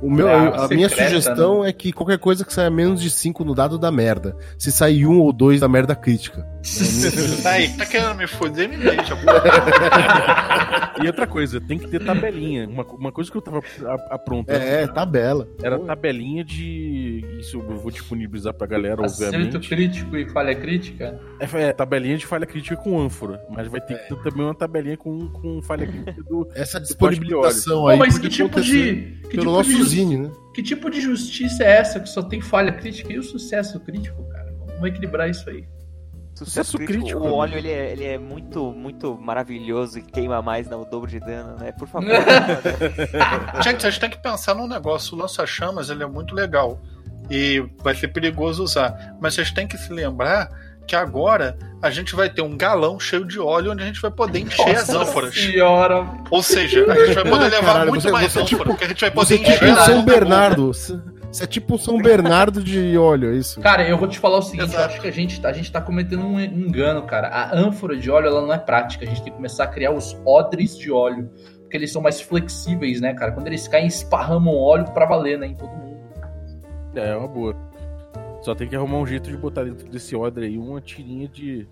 [0.02, 3.02] O meu, É, a a minha secreta, sugestão é que qualquer coisa que saia menos
[3.02, 4.36] de 5 no dado dá merda.
[4.58, 6.48] Se sair um ou dois, dá merda crítica.
[7.44, 9.22] Tá aí, tá querendo me foder, me deixa, pô.
[11.04, 12.68] E outra coisa, tem que ter tabelinha.
[12.68, 15.48] Uma, uma coisa que eu tava a- aprontando É, tabela.
[15.64, 17.24] era tabelinha de.
[17.40, 19.70] Isso eu vou disponibilizar pra galera, Acerto obviamente.
[19.70, 21.20] crítico e falha crítica?
[21.40, 23.42] É, é, tabelinha de falha crítica com ânfora.
[23.50, 26.48] Mas vai ter que ter também uma tabelinha com, com falha crítica do.
[26.54, 29.18] Essa disponibilização Pô, aí mas pode que tipo de.
[29.30, 30.32] Que pelo tipo nosso de, né?
[30.54, 34.24] que tipo de justiça é essa que só tem falha crítica e o sucesso crítico,
[34.30, 34.54] cara?
[34.68, 35.66] Vamos equilibrar isso aí.
[36.36, 37.30] Sucesso crítico, O né?
[37.32, 41.20] óleo ele é, ele é muito, muito maravilhoso e queima mais, não, o dobro de
[41.20, 41.74] dano, né?
[41.74, 42.10] Por favor.
[43.62, 45.18] Gente, vocês têm que pensar num negócio.
[45.18, 46.80] O lança-chamas ele é muito legal
[47.30, 49.18] e vai ser perigoso usar.
[49.20, 50.50] Mas vocês têm que se lembrar
[50.90, 54.10] que agora a gente vai ter um galão cheio de óleo onde a gente vai
[54.12, 55.34] poder encher as ânforas.
[55.36, 56.06] senhora.
[56.32, 58.66] Ou seja, a gente vai poder levar caralho, muito você- mais você é ânfora, tipo-
[58.66, 60.04] porque a gente vai poder é tipo encher um a São.
[60.06, 60.74] Bernardo.
[60.74, 63.62] Você é tipo um São Bernardo de óleo, é isso?
[63.62, 64.86] Cara, eu vou te falar o seguinte, eu Exato.
[64.94, 67.28] acho que a gente, a gente tá cometendo um engano, cara.
[67.28, 69.06] A ânfora de óleo, ela não é prática.
[69.06, 71.30] A gente tem que começar a criar os odres de óleo.
[71.62, 73.32] Porque eles são mais flexíveis, né, cara?
[73.32, 76.00] Quando eles caem, esparramam óleo pra valer, né, em todo mundo.
[76.96, 77.56] É, é uma boa.
[78.42, 81.68] Só tem que arrumar um jeito de botar dentro desse odre aí uma tirinha de.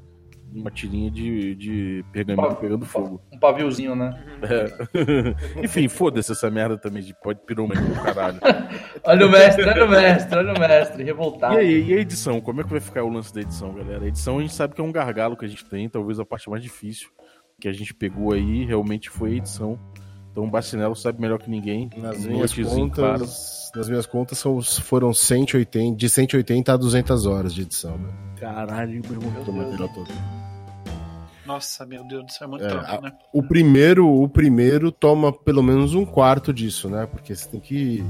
[0.53, 3.21] Uma tirinha de, de pergaminho pegando fogo.
[3.33, 4.17] Um paviozinho, né?
[4.43, 5.59] É.
[5.61, 8.39] Enfim, foda-se essa merda também de pode piromania do caralho.
[9.03, 11.55] Olha o mestre, olha o mestre, olha o mestre, revoltado.
[11.55, 12.39] E aí, e a edição?
[12.41, 14.05] Como é que vai ficar o lance da edição, galera?
[14.05, 16.25] A edição a gente sabe que é um gargalo que a gente tem, talvez a
[16.25, 17.09] parte mais difícil
[17.59, 19.79] que a gente pegou aí realmente foi a edição.
[20.37, 21.89] Então o Bacinello sabe melhor que ninguém.
[21.97, 23.21] Nas minhas Noitezinho, claro.
[23.21, 28.09] contas, nas minhas contas são, foram 180, de 180 a 200 horas de edição, né?
[28.39, 29.43] Caralho, meu irmão.
[29.43, 30.07] Do material todo.
[31.43, 33.11] Nossa, meu Deus, isso é muito É, trampo, a- né?
[33.33, 37.07] O primeiro, o primeiro toma pelo menos um quarto disso, né?
[37.07, 38.05] Porque você tem que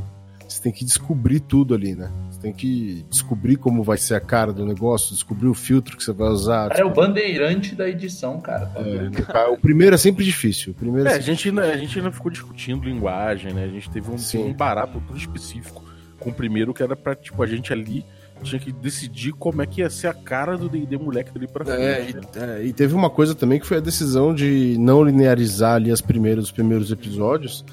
[0.46, 2.12] você tem que descobrir tudo ali, né?
[2.38, 6.04] Você tem que descobrir como vai ser a cara do negócio, descobrir o filtro que
[6.04, 6.70] você vai usar.
[6.70, 8.72] Cara, é o bandeirante da edição, cara.
[8.76, 10.72] É, o primeiro é sempre difícil.
[10.72, 13.64] O primeiro é, É, a sempre gente, ainda, a gente ainda ficou discutindo linguagem, né?
[13.64, 14.44] A gente teve um, Sim.
[14.50, 15.84] um barato todo específico
[16.20, 18.06] com o primeiro, que era pra, tipo, a gente ali
[18.44, 21.66] tinha que decidir como é que ia ser a cara do D&D moleque dali pra
[21.74, 22.16] É, frente.
[22.18, 22.22] né?
[22.36, 25.92] e, é, e teve uma coisa também que foi a decisão de não linearizar ali
[25.92, 27.66] as primeiras, os primeiros episódios.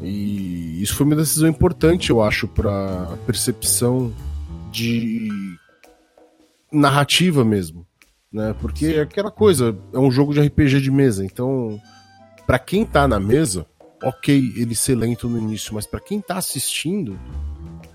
[0.00, 4.12] E isso foi uma decisão importante, eu acho, pra percepção
[4.70, 5.28] de
[6.72, 7.86] narrativa mesmo.
[8.32, 8.54] Né?
[8.60, 11.80] Porque é aquela coisa, é um jogo de RPG de mesa, então
[12.46, 13.66] pra quem tá na mesa,
[14.02, 17.18] ok ele ser lento no início, mas pra quem tá assistindo,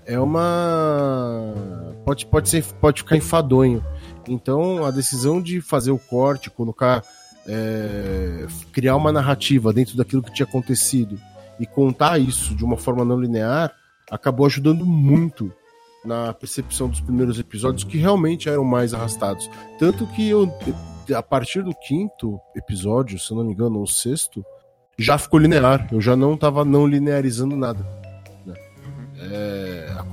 [0.04, 1.54] é uma.
[2.04, 3.82] Pode, pode, ser, pode ficar enfadonho.
[4.28, 7.02] Então, a decisão de fazer o corte, colocar.
[7.46, 11.18] é, criar uma narrativa dentro daquilo que tinha acontecido
[11.58, 13.72] e contar isso de uma forma não linear
[14.10, 15.52] acabou ajudando muito
[16.04, 19.50] na percepção dos primeiros episódios que realmente eram mais arrastados.
[19.78, 20.52] Tanto que eu,
[21.14, 24.44] a partir do quinto episódio, se eu não me engano, ou sexto,
[24.98, 25.88] já ficou linear.
[25.90, 27.84] Eu já não estava não linearizando nada.
[28.44, 28.54] né?
[29.16, 29.53] É, a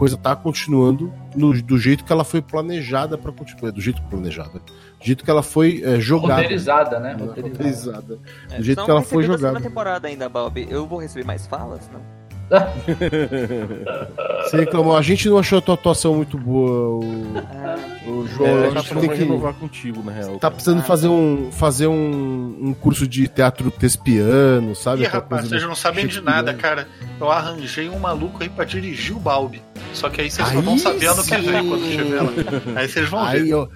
[0.02, 3.72] coisa tá continuando no- do jeito que ela foi planejada para continuar.
[3.72, 4.58] Do jeito planejada.
[4.58, 6.42] Do jeito que ela foi é, jogada.
[6.42, 7.16] Roteirizada, né?
[7.20, 8.18] Roteirizada.
[8.50, 9.50] É, Do jeito só que ela foi jogada.
[9.50, 10.68] segunda temporada ainda, Bob.
[10.68, 12.02] Eu vou receber mais falas, não?
[14.44, 17.02] Você reclamou, a gente não achou a tua atuação muito boa, o,
[18.08, 18.50] o João.
[18.50, 19.16] É, a gente tem que.
[19.16, 20.38] renovar contigo, na real.
[20.38, 25.04] Tá precisando fazer um, fazer um, um curso de teatro tespiano, sabe?
[25.04, 26.88] Ih, rapaz, vocês não sabem de nada, cara.
[27.20, 29.62] Eu arranjei um maluco aí pra dirigir o Balbi.
[29.94, 32.32] Só que aí vocês só Aí vão saber ano que vem quando estiver lá.
[32.82, 33.50] Aí vocês vão Aí ver.
[33.50, 33.70] eu,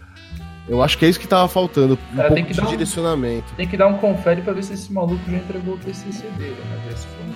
[0.67, 1.97] eu acho que é isso que tava faltando.
[2.13, 3.53] Um Cara, tem pouco que de dar um- direcionamento.
[3.55, 6.55] Tem que dar um confere pra ver se esse maluco já entregou o TCC dele,
[6.69, 6.79] né?
[6.87, 7.35] Ver se foi, né?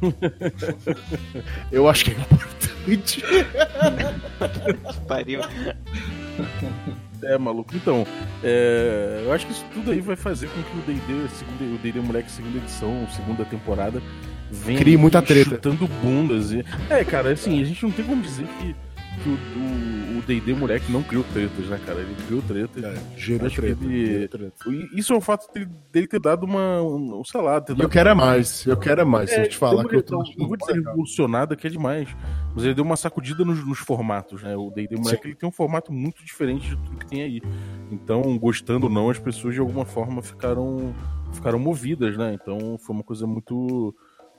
[1.70, 3.22] Eu acho que é importante.
[3.22, 5.40] Que pariu.
[7.22, 7.76] É, maluco.
[7.76, 8.06] Então,
[8.42, 11.78] é, eu acho que isso tudo aí vai fazer com que o D&D, segunda- o
[11.78, 14.02] D&D Moleque segunda edição, segunda temporada,
[14.50, 15.50] venha Crie muita treta.
[15.50, 16.50] chutando bundas.
[16.52, 16.64] E...
[16.88, 18.74] É, cara, assim, a gente não tem como dizer que,
[19.22, 22.00] que o- o o D&D Moleque não criou tretas, né, cara?
[22.00, 22.84] Ele criou tretas.
[22.84, 24.54] É, gerou Acho que treta, ele- gerou treta.
[24.94, 25.48] Isso é o fato
[25.90, 29.00] dele, ter dado uma, um, sei lá, ter dado eu quero é mais, eu quero
[29.00, 29.30] é mais.
[29.30, 32.06] Se eu te falar que eu tô não, vou dizer revolucionada, que é demais.
[32.54, 34.54] Mas ele deu uma sacudida nos, nos formatos, né?
[34.56, 37.40] O D&D Moleque ele tem um formato muito diferente de tudo que tem aí.
[37.90, 40.94] Então, gostando ou não, as pessoas de alguma forma ficaram,
[41.32, 42.34] ficaram movidas, né?
[42.40, 43.94] Então, foi uma coisa muito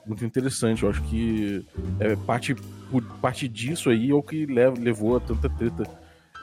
[0.06, 0.84] muito interessante.
[0.84, 1.66] Eu acho que
[2.00, 2.56] é, parte,
[3.22, 5.84] parte disso aí é o que lev- levou a tanta treta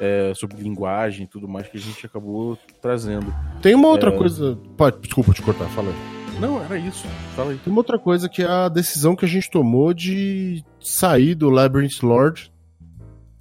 [0.01, 3.35] é, sobre linguagem e tudo mais que a gente acabou trazendo.
[3.61, 4.17] Tem uma outra É.
[4.17, 4.57] coisa.
[4.77, 6.41] Pode, desculpa te cortar, fala aí.
[6.41, 7.05] Não, era isso.
[7.35, 7.59] Fala aí.
[7.59, 11.51] Tem uma outra coisa que é a decisão que a gente tomou de sair do
[11.51, 12.53] Labyrinth Lord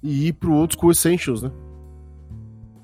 [0.02, 1.52] e ir pro Old School Essentials, né?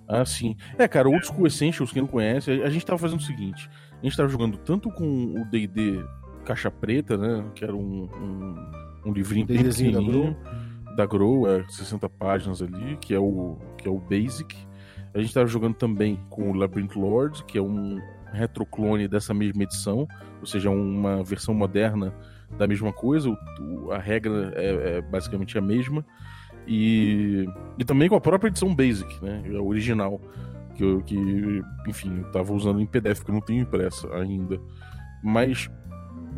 [0.06, 0.56] Ah, sim.
[0.78, 3.68] É, cara, Old School Essentials, quem não conhece, a gente tava fazendo o seguinte:
[4.00, 5.04] a gente tava jogando tanto com
[5.40, 6.00] o DD
[6.44, 7.44] Caixa Preta, né?
[7.54, 8.54] Que era um, um,
[9.06, 10.36] um livrinho D&Dzinho da pequenininho,
[10.96, 14.56] da Grow, é 60 páginas ali, que é o, que é o Basic.
[15.12, 17.98] A gente tava jogando também com o Labyrinth Lord, que é um
[18.32, 20.08] retroclone dessa mesma edição,
[20.40, 22.12] ou seja, uma versão moderna
[22.58, 26.04] da mesma coisa, o- a regra é, é basicamente a mesma.
[26.66, 27.46] E,
[27.78, 29.42] e também com a própria edição Basic, né?
[29.56, 30.20] A original.
[30.74, 34.58] Que, eu, que, enfim, eu tava usando em PDF, porque eu não tenho impressa ainda.
[35.22, 35.70] Mas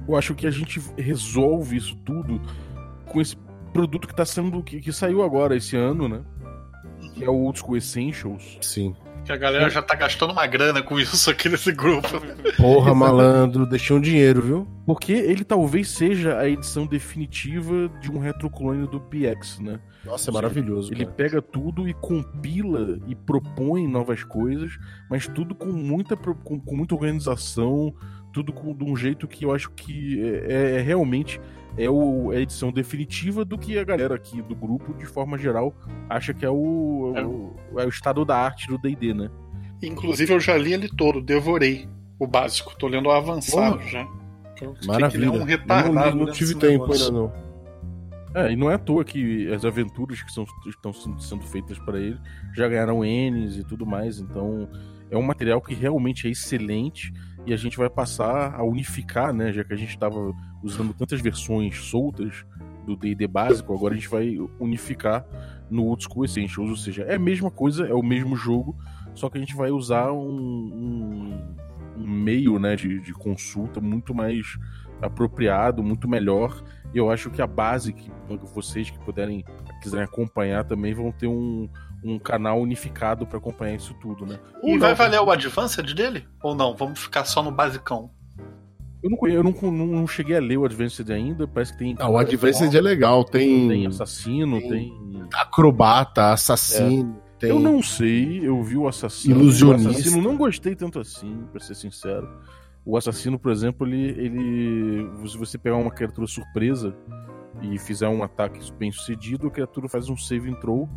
[0.08, 2.40] eu acho que a gente resolve isso tudo
[3.06, 3.36] com esse
[3.72, 4.62] produto que tá sendo.
[4.62, 6.22] que, que saiu agora esse ano, né?
[7.14, 8.58] Que é o Old School Essentials.
[8.60, 8.94] Sim.
[9.24, 12.08] Que a galera já tá gastando uma grana com isso aqui nesse grupo.
[12.56, 14.68] Porra, malandro, deixei um dinheiro, viu?
[14.86, 19.80] Porque ele talvez seja a edição definitiva de um retroclone do PX, né?
[20.04, 20.92] Nossa, é maravilhoso.
[20.92, 21.16] Ele cara.
[21.16, 24.78] pega tudo e compila e propõe novas coisas,
[25.10, 27.92] mas tudo com muita, com, com muita organização,
[28.36, 31.40] tudo com, de um jeito que eu acho que é, é realmente
[31.78, 35.38] é, o, é a edição definitiva do que a galera aqui do grupo, de forma
[35.38, 35.74] geral,
[36.06, 39.30] acha que é o, é o, é o estado da arte do D&D, né?
[39.82, 42.76] Inclusive, eu já li ele todo, devorei o básico.
[42.76, 43.88] Tô lendo o avançado Porra.
[43.88, 44.02] já.
[44.60, 45.32] Eu fiquei Maravilha.
[45.32, 45.94] um retardado.
[45.94, 47.06] não, não lendo tive tempo negócio.
[47.06, 47.46] ainda não.
[48.34, 51.78] É, e não é à toa que as aventuras que são, estão sendo- sendo feitas
[51.78, 52.18] para ele
[52.54, 54.68] já ganharam N's e tudo mais, então
[55.10, 57.14] é um material que realmente é excelente
[57.46, 61.20] e a gente vai passar a unificar, né, já que a gente estava usando tantas
[61.20, 62.44] versões soltas
[62.84, 65.24] do D&D básico, agora a gente vai unificar
[65.70, 68.76] no Old School Essentials, ou seja, é a mesma coisa, é o mesmo jogo,
[69.14, 71.54] só que a gente vai usar um, um-
[71.98, 74.58] um meio, né, de, de consulta muito mais
[75.00, 76.62] apropriado, muito melhor,
[76.94, 78.10] e eu acho que a base que
[78.54, 79.44] vocês que puderem
[79.82, 81.68] quiserem acompanhar também vão ter um,
[82.06, 84.38] um canal unificado para acompanhar isso tudo, né?
[84.62, 86.26] E Ou vai não, valer o Advanced dele?
[86.42, 86.76] Ou não?
[86.76, 88.10] Vamos ficar só no basicão.
[89.02, 91.94] Eu não, eu não, não- não cheguei a ler o Advanced ainda, parece que tem.
[91.98, 95.22] Ah, o Advanced é legal, tem, Tem assassino, tem- tem.
[95.34, 97.50] acrobata, assassino, tem...
[97.50, 99.40] Eu não sei, eu vi o assassino.
[99.40, 99.88] Ilusionista.
[99.88, 102.28] O assassino não gostei tanto assim, pra ser sincero.
[102.84, 104.08] O assassino, por exemplo, ele.
[104.10, 106.94] ele se você pegar uma criatura surpresa
[107.62, 110.88] e fizer um ataque bem sucedido, a criatura faz um save and throw.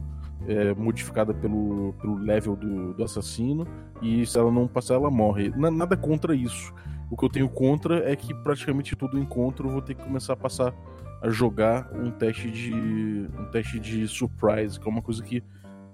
[0.47, 3.67] É, modificada pelo, pelo level do, do assassino,
[4.01, 5.49] e se ela não passar, ela morre.
[5.55, 6.73] Na- nada contra isso.
[7.09, 10.33] O que eu tenho contra é que praticamente todo encontro eu vou ter que começar
[10.33, 10.73] a passar
[11.21, 15.43] a jogar um teste de um teste de surprise, que é uma coisa que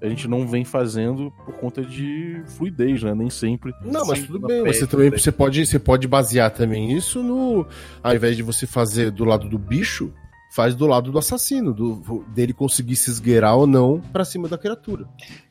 [0.01, 3.15] a gente não vem fazendo por conta de fluidez, né?
[3.15, 3.73] Nem sempre.
[3.83, 4.63] Não, mas tudo bem.
[4.65, 5.17] Você também né?
[5.17, 7.65] você pode, você pode basear também isso no.
[8.03, 10.13] Ao invés de você fazer do lado do bicho,
[10.55, 14.57] faz do lado do assassino, do, dele conseguir se esgueirar ou não pra cima da
[14.57, 15.05] criatura.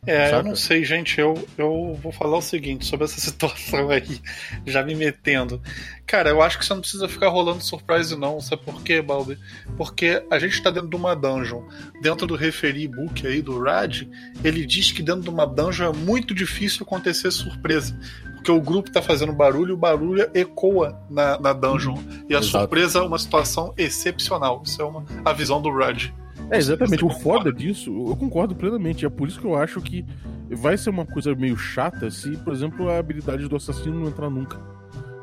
[0.06, 0.48] É, eu Saca?
[0.48, 1.20] não sei, gente.
[1.20, 4.18] Eu, eu vou falar o seguinte sobre essa situação aí,
[4.64, 5.60] já me metendo.
[6.06, 8.40] Cara, eu acho que você não precisa ficar rolando surprise, não.
[8.40, 9.38] Sabe por quê, Balbi?
[9.76, 11.62] Porque a gente tá dentro de uma dungeon.
[12.00, 14.04] Dentro do referee book aí do Rad,
[14.42, 17.94] ele diz que dentro de uma dungeon é muito difícil acontecer surpresa.
[18.44, 21.96] Porque o grupo tá fazendo barulho e o barulho ecoa na, na dungeon.
[22.28, 22.58] E a Exato.
[22.58, 24.60] surpresa é uma situação excepcional.
[24.62, 26.12] Isso é uma, a visão do Rudd.
[26.50, 27.02] É, exatamente.
[27.02, 29.06] O foda disso, eu concordo plenamente.
[29.06, 30.04] É por isso que eu acho que
[30.50, 34.28] vai ser uma coisa meio chata se, por exemplo, a habilidade do assassino não entrar
[34.28, 34.60] nunca.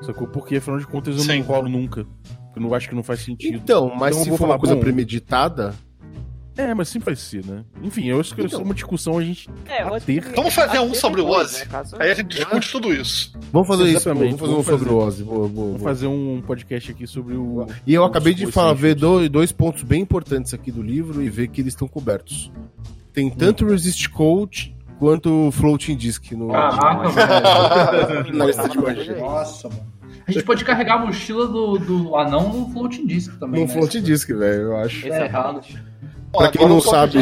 [0.02, 0.28] Sacou?
[0.28, 1.42] Porque, afinal de contas, eu Sim.
[1.42, 2.08] não rolo nunca.
[2.56, 3.56] Eu não acho que não faz sentido.
[3.56, 5.76] Então, mas Então eu se for falar, uma coisa bom, premeditada,
[6.58, 7.64] É, mas sempre vai ser, né?
[7.82, 9.50] Enfim, eu acho que isso é uma discussão a gente.
[9.66, 11.66] É, acho que- Vamos fazer um sobre o Ozzy.
[11.70, 13.34] né, Aí a gente discute tudo isso.
[13.54, 14.10] vamos fazer isso.
[14.10, 14.96] Exatamente, Vamos fazer um vamos sobre fazer.
[14.96, 15.24] o Ozzy.
[15.24, 17.66] Boa, Vamos fazer um podcast aqui sobre o.
[17.88, 21.30] E eu acabei de falar, ver dois, dois pontos bem importantes aqui do livro e
[21.30, 22.52] ver que eles estão cobertos.
[23.14, 28.34] Tem tanto Resist Code quanto Floating Disk no, Caraca, velho.
[28.38, 29.16] na lista de magia.
[29.18, 29.92] Nossa, mano.
[30.28, 33.62] A gente pode carregar a mochila do, do anão no floating disk também.
[33.62, 33.74] No né?
[33.74, 35.08] Floating Disk, velho, eu acho.
[35.08, 35.62] É errado.
[36.32, 37.18] Pra quem não sabe-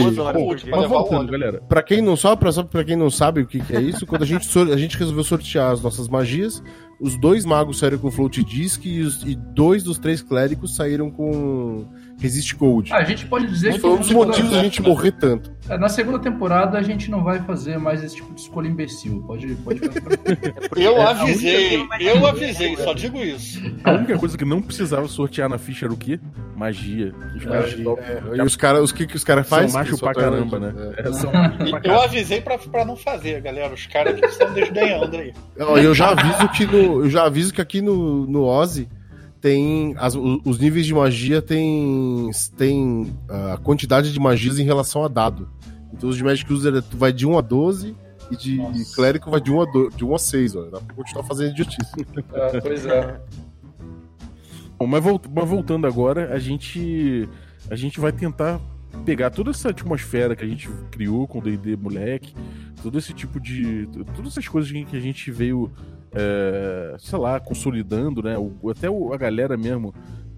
[0.72, 1.62] Mas voltando, galera.
[1.68, 4.06] Pra quem não só pra, só pra quem não sabe o que, que é isso,
[4.06, 6.62] quando a gente, a gente resolveu sortear as nossas magias,
[7.02, 11.10] os dois magos saíram com Float Disk e, os- e dois dos três clérigos saíram
[11.10, 11.86] com
[12.20, 12.92] Resist Code.
[12.94, 15.12] Ah, a gente pode dizer que Foi um dos na segunda- motivos da gente morrer
[15.14, 15.52] tanto.
[15.70, 19.24] É, Na segunda temporada a gente não vai fazer mais esse tipo de escolha imbecil.
[19.26, 19.80] Pode, pode.
[20.76, 23.62] Eu É, avisei, eu avisei, só digo isso.
[23.84, 26.20] A única coisa que não precisava sortear na ficha era o quê?
[26.56, 27.14] Magia.
[27.38, 29.74] Os caras É, e os caras, os que, que os caras são fazem?
[29.74, 30.74] macho pra caramba, né?
[30.98, 31.32] É, são
[31.84, 33.74] Eu avisei pra, pra não fazer, galera.
[33.74, 35.34] Os caras que estão desdenhando aí.
[35.58, 38.90] Eu já aviso que no, eu já aviso que aqui no, no Ozzy
[39.42, 45.08] tem as- os níveis de magia tem tem a quantidade de magias em relação a
[45.08, 45.50] dado.
[45.94, 47.96] Então os de Magic User tu vai de 1 a 12
[48.32, 48.96] e de Nossa.
[48.96, 50.64] clérigo vai de 1 a, do, de 1 a 6, ó.
[50.66, 51.80] Dá pra continuar fazendo idiotice.
[52.34, 53.20] É, pois é.
[54.78, 57.28] Bom, mas, volt- mas voltando agora, a gente
[57.70, 58.60] a gente vai tentar
[59.06, 62.34] pegar toda essa atmosfera que a gente criou com o D&D moleque,
[62.82, 65.72] todo esse tipo de todas essas coisas que a gente veio
[66.12, 68.38] é, sei lá, consolidando, né?
[68.38, 69.94] O- até o- a galera mesmo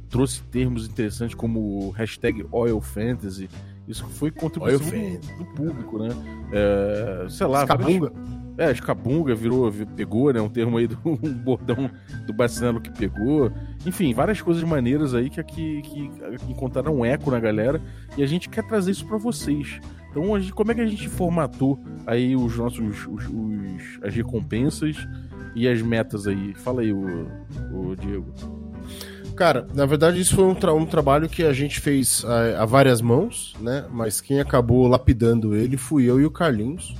[0.09, 3.49] trouxe termos interessantes como hashtag Oil Fantasy.
[3.87, 6.09] Isso foi contribuição do, do público, né?
[6.51, 8.11] É, sei lá, Escabunga.
[8.57, 10.41] é, escabunga virou, vi- pegou, né?
[10.41, 11.89] Um termo aí do um bordão
[12.27, 13.49] do Bacinelo que pegou.
[13.85, 16.11] Enfim, várias coisas maneiras aí que que, que
[16.49, 17.81] encontraram um eco na galera
[18.17, 19.79] e a gente quer trazer isso pra vocês.
[20.11, 24.95] Então, gente- como é que a gente formatou aí os nossos os, os- as recompensas
[25.55, 26.53] e as metas aí?
[26.55, 27.27] Fala aí, o,
[27.73, 28.27] o Diego.
[29.35, 32.65] Cara, na verdade isso foi um, tra- um trabalho que a gente fez a, a
[32.65, 33.85] várias mãos, né?
[33.89, 36.93] Mas quem acabou lapidando ele fui eu e o Carlinhos.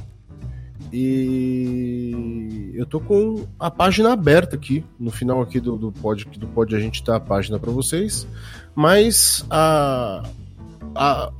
[0.93, 4.83] E eu tô com a página aberta aqui.
[4.99, 8.27] No final aqui do, do pod, do pod a gente tá a página para vocês.
[8.75, 10.23] Mas a,
[10.95, 11.31] a,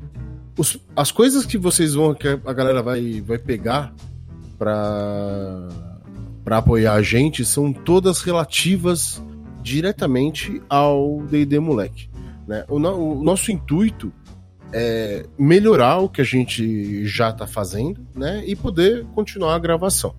[0.62, 3.94] os- as coisas que vocês vão, que a galera vai, vai pegar
[4.58, 5.68] para
[6.44, 9.22] para apoiar a gente são todas relativas
[9.62, 12.10] diretamente ao D&D Moleque.
[12.48, 12.66] Né?
[12.68, 14.12] O, o nosso intuito
[14.74, 18.44] é melhorar o que a gente já está fazendo né?
[18.46, 20.16] e poder continuar a gravação.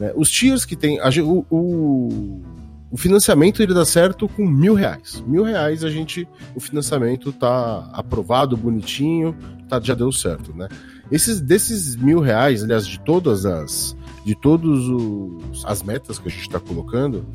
[0.00, 0.10] né?
[0.16, 0.98] Os tiers que tem...
[1.00, 2.42] a o, o,
[2.90, 5.22] o financiamento ele dá certo com mil reais.
[5.26, 6.26] Mil reais a gente...
[6.54, 9.36] O financiamento tá aprovado, bonitinho,
[9.68, 10.54] tá, já deu certo.
[10.54, 10.68] Né?
[11.10, 13.96] Esses, desses mil reais, aliás, de todas as...
[14.24, 17.26] De todos os, as metas que a gente está colocando,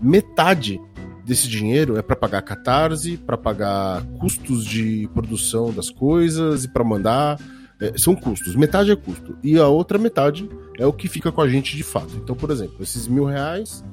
[0.00, 0.80] metade
[1.24, 6.82] desse dinheiro é para pagar catarse, para pagar custos de produção das coisas e para
[6.82, 7.38] mandar.
[7.80, 8.56] É, são custos.
[8.56, 9.36] Metade é custo.
[9.42, 12.12] E a outra metade é o que fica com a gente de fato.
[12.16, 13.84] Então, por exemplo, esses mil reais,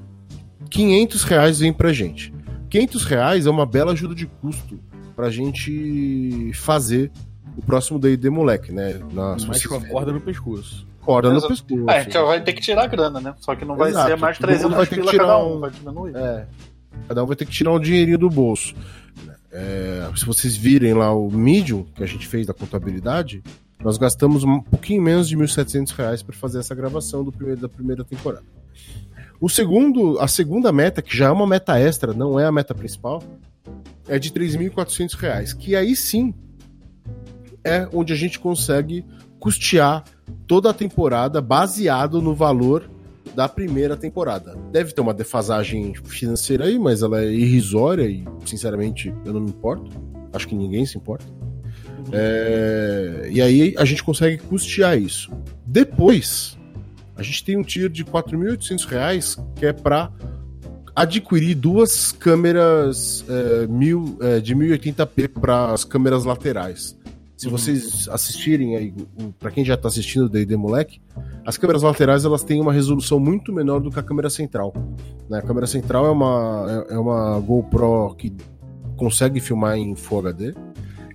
[0.70, 2.34] 500 reais vem pra gente.
[2.70, 4.80] 500 reais é uma bela ajuda de custo
[5.16, 7.12] pra gente fazer
[7.58, 9.00] o próximo D&D moleque, né?
[9.12, 10.88] Na, vocês com a corda no pescoço.
[11.02, 11.90] corda no pescoço.
[11.90, 13.34] É, a gente vai ter que tirar a grana, né?
[13.40, 14.10] Só que não vai Exato.
[14.10, 16.16] ser mais Todo mundo 300 vai ter que pila tirar cada um- um, vai diminuir.
[16.16, 16.46] É.
[17.08, 18.74] Cada um vai ter que tirar um dinheirinho do bolso.
[19.52, 23.42] É, se vocês virem lá o Medium que a gente fez da contabilidade,
[23.84, 27.70] nós gastamos um pouquinho menos de 1.700 reais para fazer essa gravação do primeiro, da
[27.70, 28.44] primeira temporada.
[29.40, 32.74] O segundo, a segunda meta, que já é uma meta extra, não é a meta
[32.74, 33.24] principal,
[34.08, 36.34] é de 3.400 reais, que aí sim
[37.68, 39.06] é onde a gente consegue
[39.40, 40.04] custear
[40.46, 42.90] toda a temporada baseado no valor
[43.36, 44.58] da primeira temporada.
[44.72, 49.50] Deve ter uma defasagem financeira aí, mas ela é irrisória e, sinceramente, eu não me
[49.50, 49.92] importo.
[50.34, 51.26] Acho que ninguém se importa.
[52.12, 55.32] É, E aí a gente consegue custear isso.
[55.66, 56.58] Depois,
[57.16, 60.12] a gente tem um tier de 4.800 reais que é para
[60.96, 66.98] adquirir duas câmeras é, mil, é, de 1080p para as câmeras laterais.
[67.38, 67.52] Se Uhum.
[67.52, 68.94] vocês assistirem aí,
[69.40, 71.00] pra quem já tá assistindo o D&D Moleque,
[71.46, 74.74] as câmeras laterais elas têm uma resolução muito menor do que a câmera central.
[75.30, 75.38] né?
[75.38, 78.34] A câmera central é uma, é é uma GoPro que
[78.96, 80.56] consegue filmar em Full HD.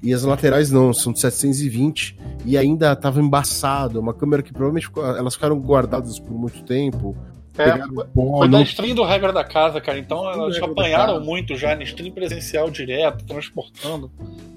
[0.02, 3.98] E as laterais não, são de 720 e ainda tava embaçado.
[4.00, 7.16] Uma câmera que provavelmente elas ficaram guardadas por muito tempo.
[7.58, 7.78] É,
[8.14, 9.98] pó, Foi da stream do Regra da Casa, cara.
[9.98, 14.10] Então elas apanharam muito já em stream presencial direto, transportando.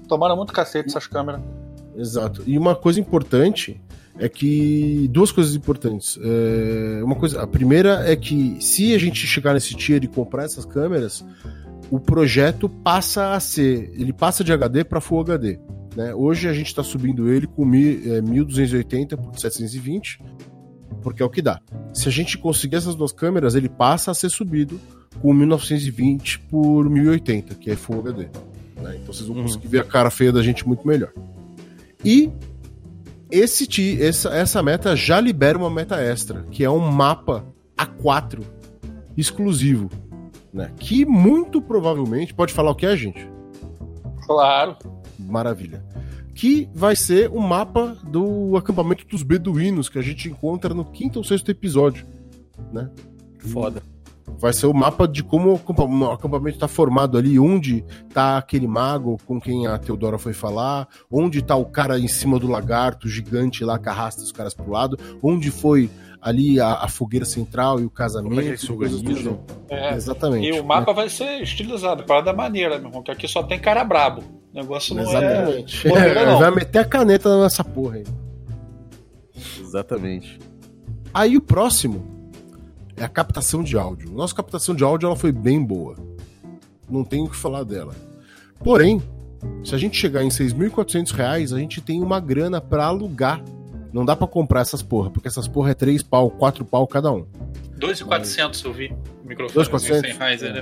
[0.08, 1.40] Tomaram muito cacete essas câmeras.
[1.96, 2.42] Exato.
[2.46, 3.80] E uma coisa importante
[4.18, 5.08] é que.
[5.10, 6.18] Duas coisas importantes.
[6.22, 10.44] É, uma coisa, a primeira é que se a gente chegar nesse tier e comprar
[10.44, 11.24] essas câmeras,
[11.90, 13.90] o projeto passa a ser.
[13.94, 15.58] Ele passa de HD para Full HD.
[15.96, 16.14] Né?
[16.14, 20.20] Hoje a gente está subindo ele com mi- é, 1280 por 720,
[21.02, 21.58] porque é o que dá.
[21.94, 24.78] Se a gente conseguir essas duas câmeras, ele passa a ser subido
[25.22, 28.28] com 1920 por 1080, que é Full HD.
[28.76, 28.96] Né?
[29.02, 29.42] Então vocês vão Uhum.
[29.44, 31.12] conseguir ver a cara feia da gente muito melhor.
[32.04, 32.30] E
[33.30, 37.44] esse ti, essa, essa meta já libera uma meta extra, que é um mapa
[37.76, 38.42] A4
[39.16, 39.90] exclusivo.
[40.52, 40.72] Né?
[40.78, 42.32] Que muito provavelmente.
[42.32, 43.28] Pode falar o que é, gente?
[44.24, 44.76] Claro.
[45.18, 45.84] Maravilha.
[46.34, 51.18] Que vai ser o mapa do acampamento dos beduínos que a gente encontra no quinto
[51.18, 52.06] ou sexto episódio.
[52.72, 52.88] Né?
[53.38, 53.82] Foda.
[54.38, 58.36] Vai ser o mapa de como o acampa- o acampamento está formado ali, onde tá
[58.36, 62.48] aquele mago com quem a Teodora foi falar, onde tá o cara em cima do
[62.48, 65.88] lagarto gigante lá que arrasta os caras pro lado, onde foi
[66.20, 68.30] ali a, a fogueira central e o casamento.
[68.30, 68.66] Como é que.
[69.70, 69.94] É.
[69.94, 70.48] Exatamente.
[70.48, 73.84] E o mapa vai ser estilizado, parada maneira, meu irmão, que aqui só tem cara
[73.84, 74.22] brabo.
[74.52, 75.86] O negócio não Exatamente.
[75.86, 75.90] é.
[75.90, 76.38] bobeira, não.
[76.40, 78.04] Vai meter a caneta nessa porra aí.
[79.60, 80.38] Exatamente.
[81.12, 82.15] Aí o próximo
[82.96, 84.10] é a captação de áudio.
[84.10, 85.96] Nossa captação de áudio ela foi bem boa.
[86.88, 87.94] Não tenho o que falar dela.
[88.60, 89.02] Porém,
[89.64, 93.42] se a gente chegar em 6.400 reais, a gente tem uma grana pra alugar.
[93.92, 97.12] Não dá pra comprar essas porra, porque essas porra é 3 pau, 4 pau cada
[97.12, 97.26] um.
[97.78, 98.94] 2,400 eu vi.
[99.24, 100.00] O microfone 2.400?
[100.00, 100.60] Sennheiser, né?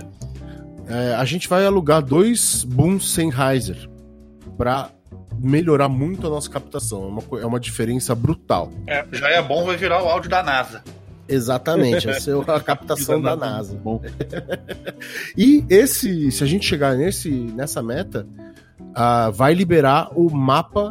[0.87, 3.89] É, a gente vai alugar dois booms Sennheiser
[4.57, 4.91] pra
[5.39, 7.05] melhorar muito a nossa captação.
[7.05, 8.70] É uma, é uma diferença brutal.
[8.87, 10.82] É, já é bom, vai virar o áudio da NASA.
[11.29, 13.75] Exatamente, essa é a captação da NASA.
[13.77, 14.01] Bom,
[15.37, 18.27] E esse, se a gente chegar nesse, nessa meta,
[18.95, 20.91] ah, vai liberar o mapa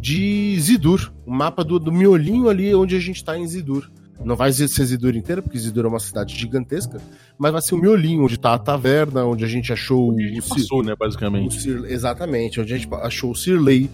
[0.00, 3.90] de Zidur, o mapa do, do miolinho ali onde a gente tá em Zidur.
[4.24, 7.00] Não vai ser Zidur inteira, porque Zidur é uma cidade gigantesca,
[7.38, 10.42] mas vai ser o miolinho, onde tá a taverna, onde a gente achou o, Sir-
[10.48, 11.60] passou, né, o basicamente.
[11.60, 13.88] Sir- exatamente, onde a gente achou o Sirley,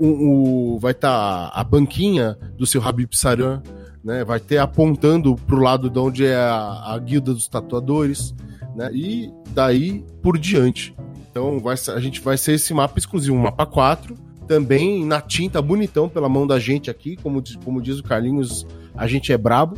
[0.00, 3.62] o, o- vai estar tá a banquinha do seu Habib Saran,
[4.04, 4.24] né?
[4.24, 8.34] Vai ter apontando pro lado de onde é a, a guilda dos tatuadores,
[8.74, 8.90] né?
[8.92, 10.94] E daí por diante.
[11.30, 14.14] Então vai, a gente vai ser esse mapa exclusivo, um mapa 4,
[14.46, 18.66] também na tinta bonitão pela mão da gente aqui, como, diz- como diz o Carlinhos,
[18.94, 19.76] a gente é brabo.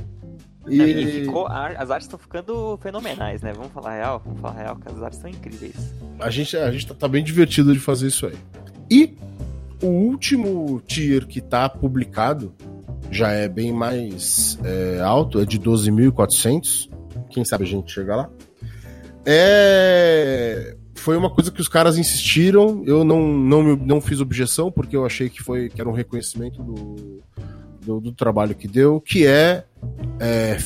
[0.67, 3.53] E E ficou, as artes estão ficando fenomenais, né?
[3.53, 4.23] Vamos falar real?
[4.25, 5.95] Vamos falar real, que as artes são incríveis.
[6.19, 8.35] a gente, a gente tá, tá bem divertido de fazer isso aí.
[8.91, 9.15] E
[9.83, 12.53] o último tier que tá publicado
[13.15, 16.91] já é bem mais é, alto, é de 12.400.
[17.31, 18.31] Quem sabe a gente chega lá.
[19.27, 22.83] É, foi uma coisa que os caras insistiram.
[22.87, 26.63] Eu não, não, não fiz objeção, porque eu achei que, foi, que era um reconhecimento
[26.63, 27.23] do,
[27.85, 29.65] do, do trabalho que deu, que é,
[30.21, 30.57] é,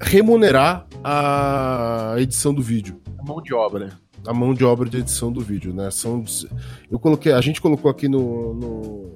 [0.00, 3.90] remunerar a edição do vídeo Mão de obra.
[4.26, 5.90] a mão de obra de edição do vídeo, né?
[5.90, 6.24] São,
[6.90, 9.10] eu coloquei, a gente colocou aqui no, no-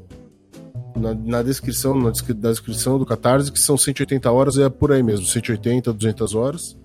[0.96, 5.02] na, na descrição, na, na descrição do Catarse que são 180 horas, é por aí
[5.02, 6.76] mesmo, 180, 200 horas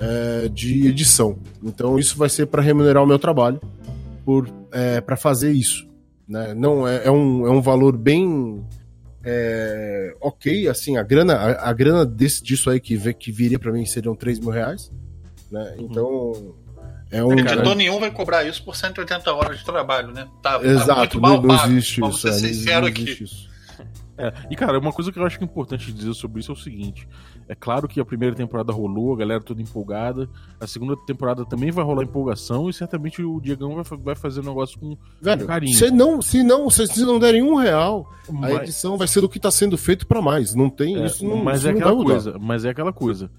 [0.00, 1.38] é, de edição.
[1.62, 3.60] Então isso vai ser para remunerar o meu trabalho
[4.24, 5.88] por é, para fazer isso,
[6.26, 6.54] né?
[6.54, 8.64] Não é, é um, é um valor bem
[9.22, 13.72] é, ok, assim a grana a, a grana desse, disso aí que que viria para
[13.72, 14.90] mim seriam 3 mil reais,
[15.50, 15.74] né?
[15.78, 16.54] Então
[17.10, 20.28] é um Editor nenhum vai cobrar isso por 180 horas de trabalho, né?
[20.42, 21.72] Tá, tá Exato, muito mal não, não pago.
[21.72, 22.22] existe Vamos isso.
[22.22, 23.50] ser é, não sinceros não aqui.
[24.18, 26.54] É, e cara, uma coisa que eu acho que é importante dizer sobre isso é
[26.54, 27.08] o seguinte:
[27.48, 30.28] é claro que a primeira temporada rolou, a galera toda empolgada,
[30.60, 34.44] a segunda temporada também vai rolar empolgação e certamente o Diegão vai, vai fazer um
[34.44, 35.74] negócio com Velho, carinho.
[35.74, 39.22] se não, se não, se se não derem um real, a Mas- edição vai ser
[39.22, 40.54] do que está sendo feito para mais.
[40.54, 41.24] Não tem É, isso.
[41.26, 42.12] Não, mas isso é não aquela vai mudar.
[42.12, 43.30] coisa, mas é aquela coisa.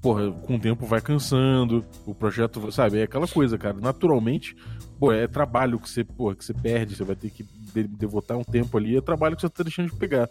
[0.00, 3.76] Porra, com o tempo vai cansando, o projeto, sabe, é aquela coisa, cara.
[3.80, 4.56] Naturalmente,
[4.98, 8.38] pô, é trabalho que você, porra, que você perde, você vai ter que de- devotar
[8.38, 10.28] um tempo ali, é trabalho que você tá deixando de pegar.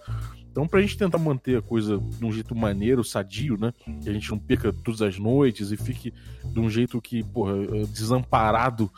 [0.49, 3.73] Então, pra gente tentar manter a coisa de um jeito maneiro, sadio, né?
[4.01, 6.13] Que a gente não perca todas as noites e fique
[6.45, 8.89] de um jeito que, porra, eh, desamparado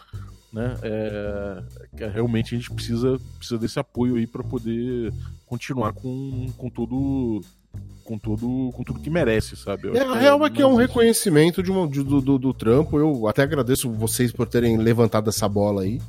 [0.52, 0.78] né?
[0.82, 1.64] É,
[2.12, 5.14] realmente a gente precisa, precisa desse apoio aí para poder
[5.46, 7.42] continuar com, com todo
[8.04, 9.88] com tudo com tudo que merece, sabe?
[9.90, 12.54] Eu É, a real é que é um reconhecimento de uma- de- do, do, do
[12.54, 12.98] trampo.
[12.98, 16.02] Eu até agradeço vocês por terem levantado essa bola aí.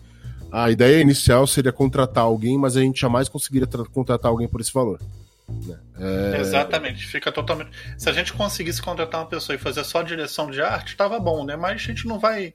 [0.50, 4.61] A ideia inicial seria contratar alguém, mas a gente jamais conseguiria tra- contratar alguém por
[4.61, 4.98] esse valor.
[5.66, 5.78] né?
[5.98, 7.70] É, Exatamente, fica totalmente.
[7.98, 11.44] Se a gente conseguisse contratar uma pessoa e fazer só direção de arte, tava bom,
[11.44, 11.54] né?
[11.56, 12.54] Mas a gente não vai.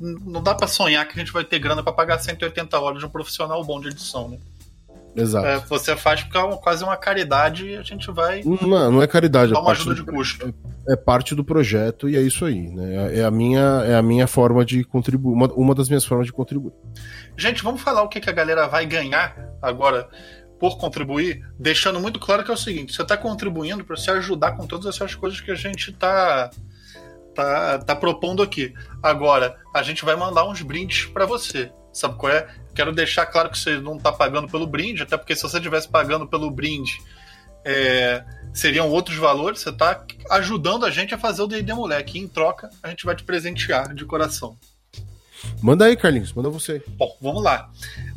[0.00, 3.06] Não dá pra sonhar que a gente vai ter grana pra pagar 180 horas de
[3.06, 4.38] um profissional bom de edição, né?
[5.14, 5.46] Exato.
[5.46, 9.02] É, você faz porque é uma- quase uma caridade e a gente vai Não, não
[9.02, 10.54] é caridade, dar é uma parte, ajuda do, de custo.
[10.88, 12.68] é parte do projeto e é isso aí.
[12.68, 13.18] Né?
[13.18, 16.32] É, a minha, é a minha forma de contribuir, uma, uma das minhas formas de
[16.32, 16.72] contribuir.
[17.36, 20.08] Gente, vamos falar o que, que a galera vai ganhar agora
[20.58, 24.52] por contribuir, deixando muito claro que é o seguinte: você está contribuindo para se ajudar
[24.52, 26.50] com todas essas coisas que a gente está
[27.34, 28.72] tá, tá propondo aqui.
[29.02, 31.70] Agora, a gente vai mandar uns brindes para você.
[31.92, 32.46] Sabe qual é?
[32.74, 35.88] Quero deixar claro que você não está pagando pelo brinde, até porque se você estivesse
[35.88, 37.00] pagando pelo brinde,
[37.64, 39.60] é, seriam outros valores.
[39.60, 42.18] Você está ajudando a gente a fazer o D&D Moleque.
[42.18, 44.56] E em troca, a gente vai te presentear de coração.
[45.60, 46.82] Manda aí, Carlinhos, manda você.
[46.96, 47.68] Bom, vamos lá.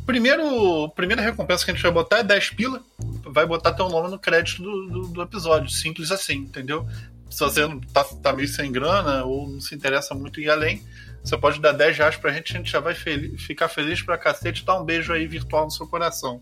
[0.04, 2.80] Primeiro, primeira recompensa que a gente vai botar é 10 pila.
[3.24, 5.68] Vai botar teu nome no crédito do, do, do episódio.
[5.68, 6.86] Simples assim, entendeu?
[7.28, 10.50] Se você não tá, tá meio sem grana ou não se interessa muito em ir
[10.50, 10.82] além,
[11.28, 14.16] você pode dar 10 reais pra gente, a gente já vai fel- ficar feliz pra
[14.16, 16.40] cacete dar um beijo aí virtual no seu coração.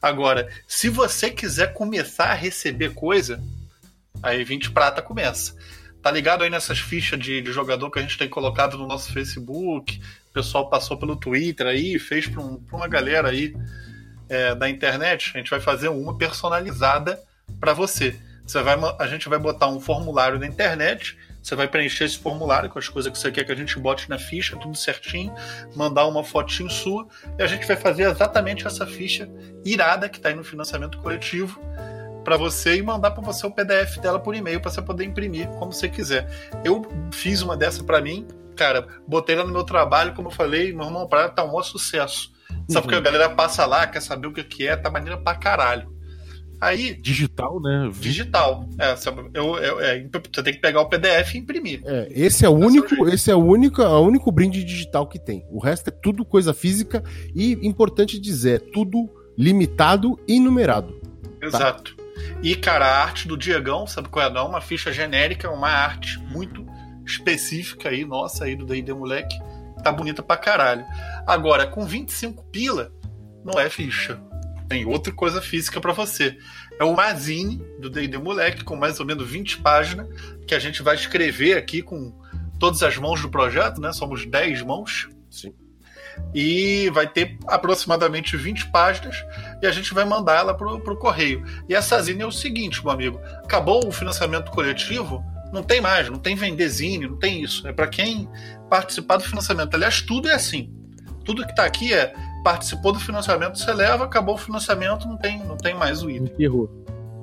[0.00, 3.42] Agora, se você quiser começar a receber coisa,
[4.22, 5.54] aí 20 prata começa.
[6.02, 9.12] Tá ligado aí nessas fichas de, de jogador que a gente tem colocado no nosso
[9.12, 10.00] Facebook?
[10.30, 13.54] O pessoal passou pelo Twitter aí, fez pra, um- pra uma galera aí
[14.28, 15.32] é, da internet.
[15.34, 17.18] A gente vai fazer uma personalizada
[17.58, 18.18] para você.
[18.46, 21.16] Você vai, a gente vai botar um formulário na internet.
[21.46, 24.10] Você vai preencher esse formulário com as coisas que você quer que a gente bote
[24.10, 25.32] na ficha, tudo certinho,
[25.76, 27.06] mandar uma fotinho sua
[27.38, 29.30] e a gente vai fazer exatamente essa ficha
[29.64, 31.60] irada que está aí no financiamento coletivo
[32.24, 35.46] para você e mandar para você o PDF dela por e-mail para você poder imprimir
[35.50, 36.28] como você quiser.
[36.64, 38.26] Eu fiz uma dessa para mim,
[38.56, 41.62] cara, botei lá no meu trabalho, como eu falei, meu irmão, para tá um maior
[41.62, 42.32] sucesso.
[42.68, 45.36] Sabe porque a galera passa lá, quer saber o que que é, tá maneira pra
[45.36, 45.95] caralho.
[46.60, 47.90] Aí, Digital, né?
[48.00, 48.68] digital.
[48.78, 48.94] É,
[49.34, 50.02] eu, eu- é,
[50.32, 51.82] você tem que pegar o PDF e imprimir.
[51.84, 53.08] É, esse é o é o único, jeito.
[53.08, 55.44] esse é o único, a único brinde digital que tem.
[55.50, 57.02] O resto é tudo coisa física
[57.34, 60.98] e importante dizer, é tudo limitado e numerado.
[61.42, 61.94] Exato.
[62.42, 64.30] E, cara, a arte do Diegão, sabe qual é?
[64.30, 66.64] Não é uma ficha genérica, é uma arte muito
[67.04, 69.36] específica aí, nossa, aí do D&D Moleque.
[69.82, 70.84] Tá bonita pra caralho.
[71.26, 72.90] Agora, com 25 pila,
[73.44, 74.18] não é ficha.
[74.68, 76.36] Tem outra coisa física pra você.
[76.78, 80.08] É o Mazine do D&D Moleque, com mais ou menos 20 páginas,
[80.46, 82.12] que a gente vai escrever aqui com
[82.58, 83.92] todas as mãos do projeto, né?
[83.92, 85.08] Somos 10 mãos.
[85.30, 85.54] Sim.
[86.34, 89.16] E vai ter aproximadamente 20 páginas
[89.62, 91.44] e a gente vai mandar ela pro, pro correio.
[91.68, 96.08] E essa zine é o seguinte, meu amigo: acabou o financiamento coletivo, não tem mais,
[96.08, 97.66] não tem vender zine, não tem isso.
[97.68, 98.28] É para quem
[98.68, 99.74] participar do financiamento.
[99.74, 100.72] Aliás, tudo é assim.
[101.24, 102.14] Tudo que tá aqui é
[102.46, 106.28] participou do financiamento, você leva, acabou o financiamento, não tem, não tem mais o item.
[106.28, 106.70] Enterrou.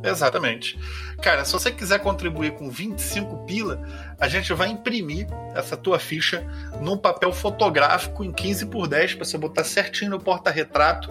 [0.04, 0.78] Exatamente.
[1.22, 3.82] Cara, se você quiser contribuir com 25 pila,
[4.20, 6.46] a gente vai imprimir essa tua ficha
[6.82, 11.10] num papel fotográfico em 15 por 10 para você botar certinho no porta-retrato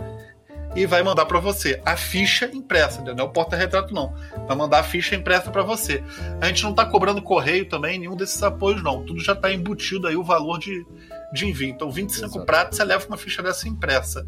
[0.77, 3.15] e vai mandar para você a ficha impressa, entendeu?
[3.17, 4.15] não é o porta-retrato não.
[4.47, 6.05] Vai mandar a ficha impressa para você.
[6.39, 9.05] A gente não tá cobrando correio também, nenhum desses apoios não.
[9.05, 10.85] Tudo já tá embutido aí o valor de,
[11.33, 11.69] de envio.
[11.69, 12.47] Então 25 Exato.
[12.47, 14.27] prata você leva uma ficha dessa impressa.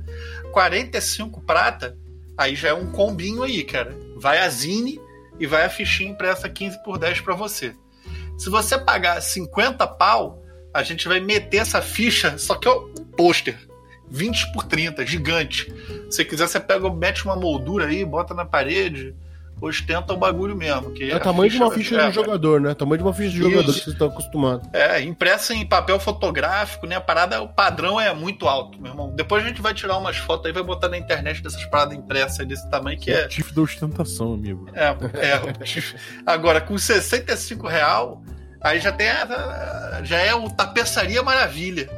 [0.53, 1.97] 45 prata,
[2.37, 3.97] aí já é um combinho aí, cara.
[4.17, 5.01] Vai a Zine
[5.39, 7.75] e vai a fichinha impressa 15 por 10 para você.
[8.39, 10.43] Se você pagar 50 pau,
[10.73, 13.59] a gente vai meter essa ficha, só que é um pôster.
[14.11, 15.73] 20 por 30, gigante.
[16.11, 19.15] Se você quiser, você pega, mete uma moldura aí, bota na parede,
[19.65, 20.93] ostenta o bagulho mesmo.
[20.93, 22.75] Que É o tamanho de uma ficha é, de jogador, né?
[22.75, 23.73] Tamanho de uma ficha de jogador Isso.
[23.73, 24.69] que vocês estão acostumados.
[24.73, 26.97] É, impressa em papel fotográfico, né?
[26.97, 29.13] A parada, o padrão é muito alto, meu irmão.
[29.15, 32.41] Depois a gente vai tirar umas fotos aí, vai botar na internet dessas paradas impressas
[32.41, 33.23] aí desse tamanho que é.
[33.23, 34.69] Motivo da ostentação, amigo.
[34.75, 35.55] É, é.
[36.27, 38.23] Agora, com 65 real,
[38.61, 41.89] aí já tem a, já é o tapeçaria maravilha.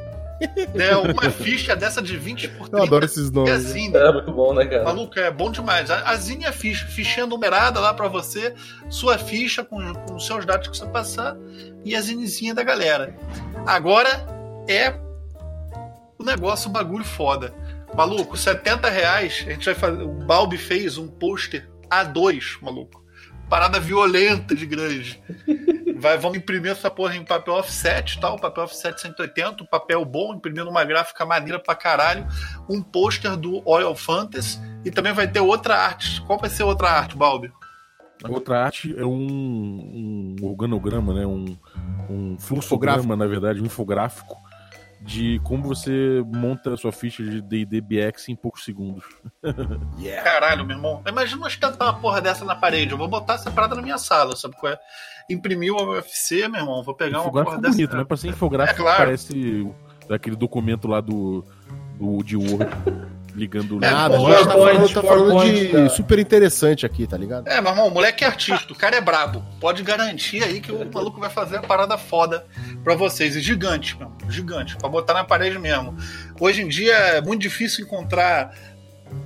[0.73, 0.95] Né?
[0.95, 2.77] Uma ficha dessa de 20 por 30.
[2.77, 3.51] Eu adoro esses é nomes.
[3.51, 4.83] assim, É muito bom, né, cara?
[4.83, 5.89] Maluco, é bom demais.
[5.89, 8.53] A, a Zine é ficha, fichinha numerada lá pra você,
[8.89, 11.35] sua ficha com, com os seus dados que você passar
[11.83, 13.15] e a zinezinha da galera.
[13.65, 14.09] Agora
[14.67, 14.93] é
[16.17, 17.53] o negócio, o bagulho foda.
[17.95, 20.03] Maluco, 70 reais, a gente vai fazer.
[20.03, 23.06] O Balbi fez um pôster A2, maluco.
[23.49, 25.21] Parada violenta de grande.
[25.97, 30.33] vai, vamos imprimir essa porra em papel offset, tal, papel offset 180, um papel bom,
[30.33, 32.27] imprimindo uma gráfica maneira pra caralho,
[32.69, 36.21] um pôster do Oil Fantasy e também vai ter outra arte.
[36.21, 37.51] Qual vai ser outra arte, Balbi?
[38.23, 41.25] A outra arte é um, um organograma, né?
[41.25, 41.55] Um,
[42.09, 44.46] um fluxograma, na verdade, um infográfico
[45.07, 49.05] de como você monta a sua ficha de D&D BX em poucos segundos.
[49.97, 50.21] yeah.
[50.21, 51.01] Caralho, meu irmão.
[51.07, 52.91] Imagina ostentar uma porra dessa na parede.
[52.91, 54.77] Eu vou botar essa parada na minha sala, sabe qual é?
[55.29, 56.83] Imprimir o UFC, meu irmão.
[56.83, 57.73] Vou pegar uma porra dessa.
[57.73, 58.03] bonito, né?
[58.03, 58.97] Pra ser infográfico, é claro.
[58.97, 59.73] parece
[60.09, 61.45] daquele documento lá do,
[61.97, 62.67] do de Word.
[63.37, 64.15] ligando é, nada.
[64.15, 67.47] A gente tá falando, tá falando de super interessante aqui, tá ligado?
[67.47, 69.45] É, meu irmão, o moleque é artista, o cara é brabo.
[69.61, 72.43] Pode garantir aí que o maluco vai fazer a parada foda
[72.83, 73.35] pra vocês.
[73.35, 75.95] E gigante, meu, gigante, pra botar na parede mesmo.
[76.39, 78.57] Hoje em dia é muito difícil encontrar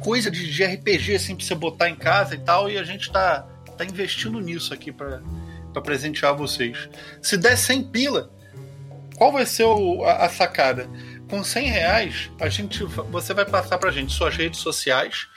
[0.01, 3.09] coisa de, de RPG assim pra você botar em casa e tal, e a gente
[3.11, 3.47] tá,
[3.77, 5.21] tá investindo nisso aqui pra,
[5.71, 6.89] pra presentear vocês.
[7.21, 8.29] Se der 100 pila,
[9.15, 10.89] qual vai ser o, a, a sacada?
[11.31, 15.27] Com 100 reais, a gente, você vai passar para a gente suas redes sociais,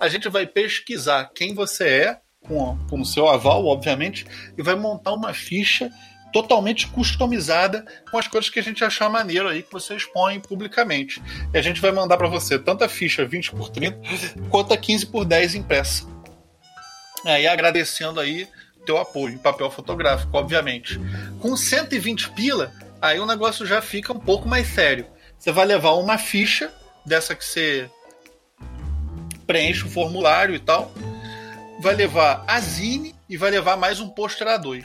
[0.00, 4.26] a gente vai pesquisar quem você é, com, o seu aval, obviamente,
[4.58, 5.88] e vai montar uma ficha
[6.32, 11.22] totalmente customizada com as coisas que a gente achar maneiro aí que você expõe publicamente.
[11.54, 13.96] E a gente vai mandar para você tanto a ficha 20 por 30
[14.50, 16.04] quanto a 15 por 10 impressa.
[17.24, 18.48] Aí agradecendo aí
[18.84, 20.98] teu apoio em papel fotográfico, obviamente.
[21.38, 25.13] Com 120 pila, aí o negócio já fica um pouco mais sério.
[25.44, 26.72] Você vai levar uma ficha
[27.04, 27.90] dessa que você
[29.46, 30.90] preenche o formulário e tal.
[31.82, 34.84] Vai levar a Zine e vai levar mais um pôster A2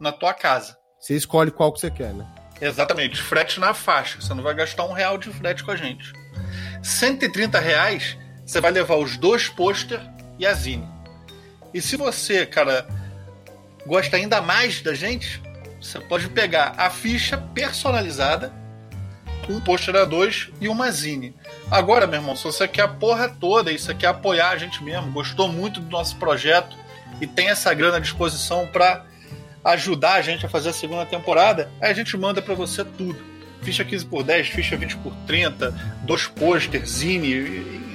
[0.00, 0.78] na tua casa.
[0.98, 2.26] Você escolhe qual que você quer, né?
[2.58, 4.18] Exatamente, frete na faixa.
[4.18, 6.10] Você não vai gastar um real de frete com a gente.
[6.82, 8.16] 130 reais,
[8.46, 10.00] você vai levar os dois pôster
[10.38, 10.88] e a Zine.
[11.74, 12.88] E se você, cara,
[13.86, 15.42] gosta ainda mais da gente,
[15.78, 18.61] você pode pegar a ficha personalizada
[19.48, 21.34] um pôster A2 e uma zine.
[21.70, 24.82] Agora, meu irmão, se você quer a porra toda e você quer apoiar a gente
[24.82, 26.76] mesmo, gostou muito do nosso projeto
[27.20, 29.04] e tem essa grana à disposição para
[29.64, 33.32] ajudar a gente a fazer a segunda temporada, aí a gente manda para você tudo.
[33.62, 35.70] Ficha 15 por 10, ficha 20 por 30,
[36.02, 37.36] dois pôster, zine,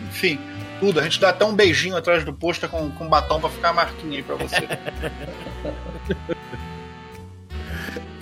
[0.07, 0.39] enfim,
[0.79, 0.99] tudo.
[0.99, 3.73] A gente dá até um beijinho atrás do pôster com, com batom para ficar a
[3.73, 4.65] marquinha aí pra você.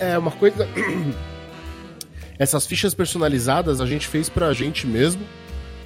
[0.00, 0.68] é, uma coisa
[2.38, 5.22] essas fichas personalizadas a gente fez pra gente mesmo.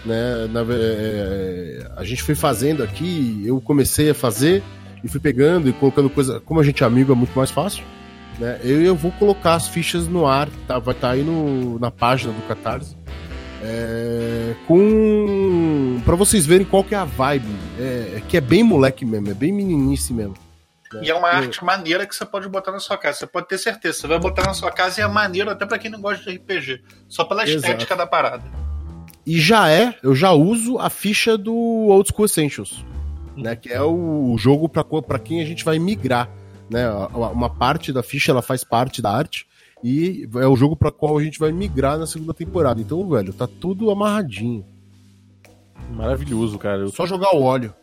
[0.04, 0.46] Né?
[0.50, 4.62] Na, é, a gente foi fazendo aqui, eu comecei a fazer
[5.04, 6.40] e fui pegando e colocando coisa.
[6.40, 7.84] Como a gente é amigo, é muito mais fácil.
[8.38, 8.58] Né?
[8.62, 10.78] Eu, eu vou colocar as fichas no ar, tá?
[10.78, 12.96] vai estar tá aí no, na página do Catarse.
[13.62, 17.44] É, com para vocês verem qual que é a vibe
[17.78, 20.34] é, que é bem moleque mesmo é bem meninice mesmo?
[21.00, 23.18] E é uma arte maneira que você pode botar na sua casa.
[23.18, 24.00] Você pode ter certeza.
[24.00, 26.36] Você vai botar na sua casa e é maneiro até para quem não gosta de
[26.36, 26.82] RPG.
[27.08, 27.96] Só pela estética Exato.
[27.96, 28.44] da parada.
[29.24, 32.84] E já é, eu já uso a ficha do Old School Essentials.
[33.36, 36.28] Né, que é o jogo para quem a gente vai migrar.
[36.68, 39.46] Né, uma parte da ficha ela faz parte da arte
[39.82, 42.80] e é o jogo para qual a gente vai migrar na segunda temporada.
[42.80, 44.66] Então, velho, tá tudo amarradinho.
[45.90, 46.80] Maravilhoso, cara.
[46.82, 46.88] Eu...
[46.90, 47.74] Só jogar o óleo.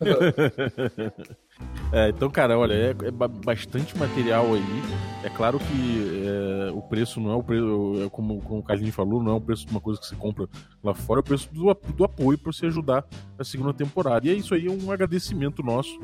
[1.92, 4.82] É, então, cara, olha, é, é, bastante material aí.
[5.22, 8.94] É claro que é, o preço não é o preço, é como, como o Carlinhos
[8.94, 10.48] falou, não é o preço de uma coisa que você compra
[10.82, 13.04] lá fora, é o preço do, do apoio para você ajudar
[13.38, 14.26] a segunda temporada.
[14.26, 15.96] E é isso aí, é um agradecimento nosso.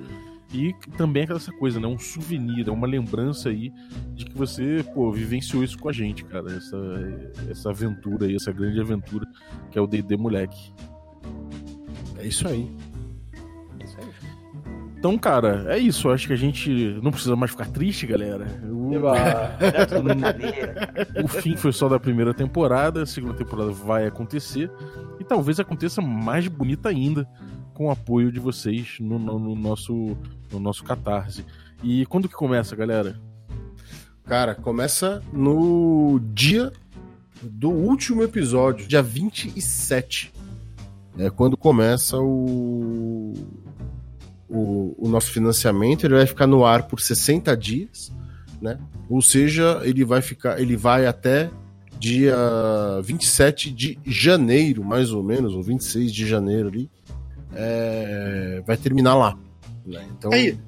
[0.53, 1.86] E também é essa coisa, né?
[1.86, 3.72] Um souvenir, é uma lembrança aí
[4.14, 6.53] de que você, pô, vivenciou isso com a gente, cara.
[6.53, 6.76] Essa,
[7.48, 9.26] essa aventura aí, essa grande aventura
[9.70, 10.72] que é o D&D Moleque.
[12.18, 12.68] É isso aí.
[15.01, 16.11] Então, cara, é isso.
[16.11, 16.70] Acho que a gente
[17.03, 18.46] não precisa mais ficar triste, galera.
[18.70, 18.90] O,
[21.24, 24.70] o fim foi só da primeira temporada, a segunda temporada vai acontecer.
[25.18, 27.26] E talvez aconteça mais bonita ainda
[27.72, 30.18] com o apoio de vocês no, no, no nosso,
[30.53, 31.46] no nosso catarse.
[31.82, 33.18] E quando que começa, galera?
[34.26, 36.70] Cara, começa no dia
[37.42, 40.30] do último episódio, dia 27.
[41.18, 43.32] É quando começa o
[44.51, 48.12] o, o nosso financiamento, ele vai ficar no ar por 60 dias,
[48.61, 48.78] né?
[49.09, 51.51] Ou seja, ele vai ficar, ele vai até
[51.98, 52.34] dia
[53.03, 56.90] 27 de janeiro, mais ou menos, ou 26 de janeiro ali,
[57.55, 59.38] é, vai terminar lá.
[59.86, 60.05] Né?
[60.16, 60.59] Então, Aí,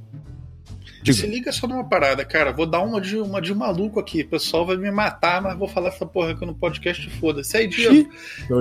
[1.03, 1.19] diga.
[1.19, 2.53] se liga só numa parada, cara.
[2.53, 4.23] Vou dar uma de, uma de maluco aqui.
[4.23, 7.57] O pessoal vai me matar, mas vou falar essa porra aqui no podcast foda-se.
[7.57, 8.11] Aí, Diego,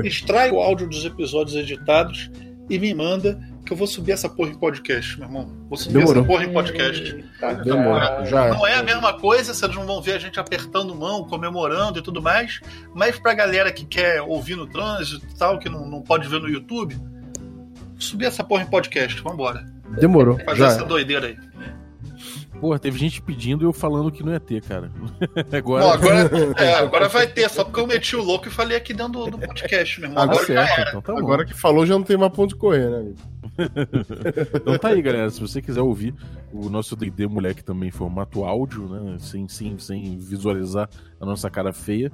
[0.03, 2.31] extrai o áudio dos episódios editados
[2.71, 5.51] e me manda que eu vou subir essa porra em podcast, meu irmão.
[5.67, 6.21] Vou subir Demorou.
[6.21, 7.03] essa porra em podcast.
[7.03, 7.99] Eita, Demorou.
[7.99, 8.25] cara.
[8.25, 8.47] Já.
[8.53, 12.01] Não é a mesma coisa, vocês não vão ver a gente apertando mão, comemorando e
[12.01, 12.61] tudo mais,
[12.95, 16.39] mas pra galera que quer ouvir no trânsito e tal, que não, não pode ver
[16.39, 16.97] no YouTube,
[17.99, 19.65] subir essa porra em podcast, vambora.
[19.99, 20.39] Demorou.
[20.45, 21.37] Fazer Já essa doideira aí.
[22.61, 24.91] Porra, teve gente pedindo e eu falando que não ia ter, cara.
[25.51, 25.83] Agora.
[25.83, 28.93] Bom, agora, é, agora vai ter, só porque eu meti o louco e falei aqui
[28.93, 30.27] dentro do, do podcast, meu irmão.
[30.27, 30.89] Tá Agora certo, era.
[30.89, 31.17] então tá.
[31.17, 33.15] Agora que falou, já não tem mais ponto de correr, né, amigo?
[34.55, 35.29] Então tá aí, galera.
[35.31, 36.13] Se você quiser ouvir
[36.53, 39.17] o nosso D&D Moleque também em formato áudio, né?
[39.19, 40.87] Sem, sem, sem visualizar
[41.19, 42.11] a nossa cara feia,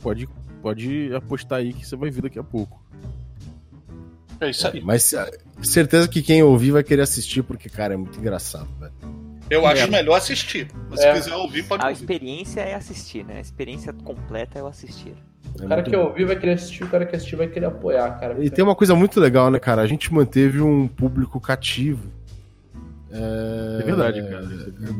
[0.00, 0.28] pode,
[0.62, 2.80] pode apostar aí que você vai ver daqui a pouco.
[4.40, 4.80] É isso aí.
[4.80, 5.28] Mas ah,
[5.60, 9.17] certeza que quem ouvir vai querer assistir, porque, cara, é muito engraçado, velho.
[9.50, 9.86] Eu acho É.
[9.86, 10.68] melhor assistir.
[10.90, 11.14] Mas É.
[11.14, 12.00] se quiser ouvir, pode A ouvir.
[12.00, 13.38] experiência é assistir, né?
[13.38, 15.14] A experiência completa é o assistir.
[15.60, 16.04] É O cara que bom.
[16.04, 18.36] ouvir vai querer assistir, o cara que assistir vai querer apoiar, cara.
[18.44, 19.80] E tem uma coisa muito legal, né, cara?
[19.82, 22.10] A gente manteve um público cativo.
[23.10, 24.46] É verdade, cara.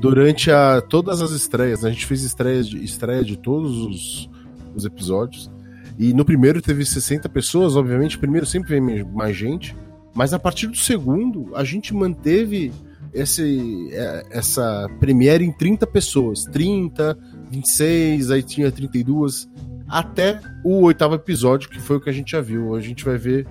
[0.01, 1.91] Durante a, todas as estreias, né?
[1.91, 4.31] a gente fez estreias de, estreia de todos os,
[4.75, 5.51] os episódios.
[5.99, 8.17] E no primeiro teve 60 pessoas, obviamente.
[8.17, 9.77] O primeiro sempre vem mais gente.
[10.15, 12.73] Mas a partir do segundo, a gente manteve
[13.13, 16.45] esse, é, essa premiere em 30 pessoas.
[16.45, 17.19] 30,
[17.51, 19.49] 26, aí tinha 32.
[19.89, 22.75] Até o oitavo episódio, que foi o que a gente já viu.
[22.75, 23.47] A gente vai ver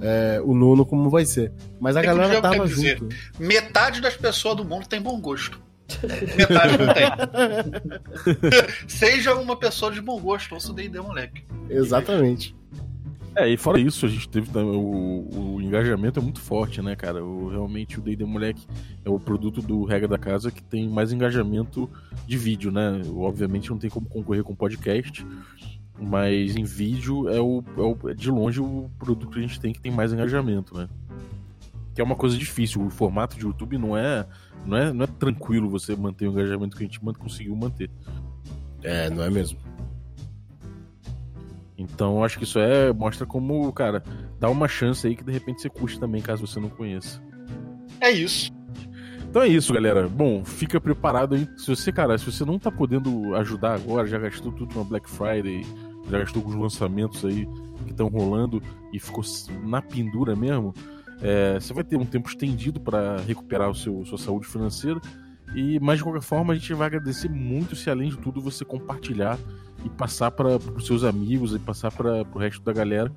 [0.00, 1.52] é, o nono como vai ser.
[1.80, 2.98] Mas a É galera tava quer dizer.
[2.98, 3.14] junto.
[3.38, 5.60] Metade das pessoas do mundo tem bom gosto.
[6.36, 7.04] Metade não tem.
[8.88, 11.44] Seja uma pessoa de bom gosto, ouça o D&D, moleque.
[11.68, 12.56] Exatamente.
[13.34, 17.24] É, e fora isso, a gente teve o, o engajamento é muito forte, né, cara?
[17.24, 18.66] O, realmente o D&D Moleque
[19.04, 21.88] é o produto do Regra da Casa que tem mais engajamento
[22.26, 23.00] de vídeo, né?
[23.16, 25.26] Obviamente não tem como concorrer com podcast,
[25.98, 29.58] mas em vídeo é, o, é o- é de longe o produto que a gente
[29.58, 30.86] tem que tem mais engajamento, né?
[31.94, 32.84] Que é uma coisa difícil.
[32.84, 34.26] O formato de YouTube não é,
[34.66, 37.90] não é, não é tranquilo você manter o engajamento que a gente conseguiu manter.
[38.82, 39.58] É, não é mesmo?
[41.76, 44.02] Então acho que isso é mostra como, cara,
[44.38, 47.22] dá uma chance aí que de repente você curte também, caso você não conheça.
[48.00, 48.52] É isso.
[49.28, 50.08] Então é isso, galera.
[50.08, 51.48] Bom, fica preparado aí.
[51.56, 55.08] Se você, cara, se você não tá podendo ajudar agora, já gastou tudo na Black
[55.08, 55.64] Friday,
[56.10, 57.46] já gastou com os lançamentos aí
[57.84, 58.62] que estão rolando
[58.92, 59.24] e ficou
[59.64, 60.74] na pendura mesmo,
[61.22, 65.00] é, você vai ter um tempo estendido para recuperar o seu sua saúde financeira.
[65.54, 68.64] E, mas de qualquer forma, a gente vai agradecer muito se além de tudo você
[68.64, 69.38] compartilhar
[69.84, 73.12] e passar para os seus amigos e passar para o resto da galera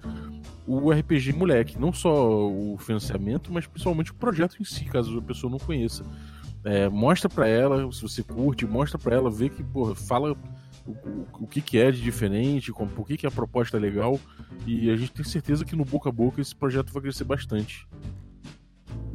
[0.68, 1.80] o RPG Moleque.
[1.80, 6.04] Não só o financiamento, mas principalmente o projeto em si, caso a pessoa não conheça.
[6.64, 10.36] É, mostra para ela, se você curte, mostra para ela, vê que, porra, fala
[10.86, 10.92] o,
[11.42, 14.20] o, que, que é de diferente, como, por que, que a proposta é legal.
[14.66, 17.88] E a gente tem certeza que no boca a boca esse projeto vai crescer bastante.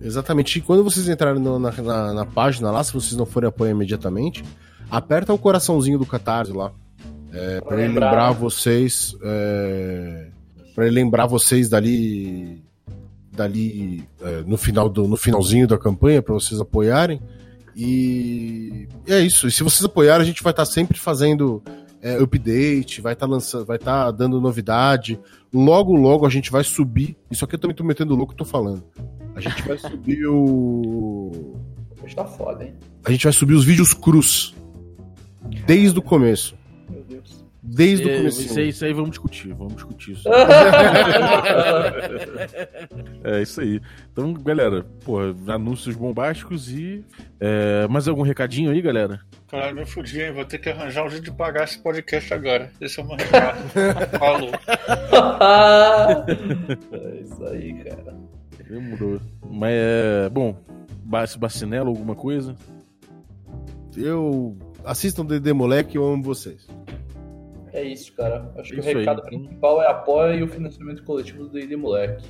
[0.00, 0.58] Exatamente.
[0.58, 4.42] E quando vocês entrarem na, na, na página lá, se vocês não forem apoiar imediatamente,
[4.90, 6.72] aperta o coraçãozinho do Catarse lá.
[7.32, 8.32] É, pra ele lembrar.
[8.32, 9.16] vocês.
[9.22, 10.26] É,
[10.74, 12.62] para ele lembrar vocês dali.
[13.32, 17.20] Dali é, no, final do, no finalzinho da campanha, para vocês apoiarem.
[17.76, 19.46] E é isso.
[19.46, 21.62] E se vocês apoiarem, a gente vai estar sempre fazendo
[22.02, 25.18] é, update, vai estar lançando, vai estar dando novidade.
[25.52, 27.16] Logo, logo a gente vai subir.
[27.30, 28.82] Isso aqui eu também tô metendo louco, tô falando.
[29.46, 31.56] A gente vai subir o.
[32.02, 32.74] Hoje tá foda, hein?
[33.04, 34.54] A gente vai subir os vídeos crus.
[35.66, 36.54] Desde o começo.
[36.90, 37.44] Meu Deus.
[37.62, 38.42] Desde o começo.
[38.42, 40.28] isso, aí, isso aí vamos discutir, vamos discutir isso.
[43.22, 43.80] É isso aí.
[44.10, 47.04] Então, galera, pô, anúncios bombásticos e.
[47.38, 49.20] É, mais algum recadinho aí, galera?
[49.48, 50.32] Caralho, me fudi, hein?
[50.32, 52.72] Vou ter que arranjar um jeito de pagar esse podcast agora.
[52.80, 53.58] Esse é o meu recado.
[54.18, 54.50] Falou.
[56.92, 58.16] é isso aí, cara.
[58.70, 59.20] Demorou.
[59.50, 60.28] Mas é.
[60.30, 60.56] Bom,
[61.04, 62.54] Bac- Bacinelo, alguma coisa?
[63.96, 64.56] Eu.
[64.84, 66.66] Assistam DD Moleque, eu amo vocês.
[67.72, 68.52] É isso, cara.
[68.56, 68.94] Acho que o aí.
[68.94, 72.24] recado principal é apoio e o financiamento coletivo do D&D Moleque.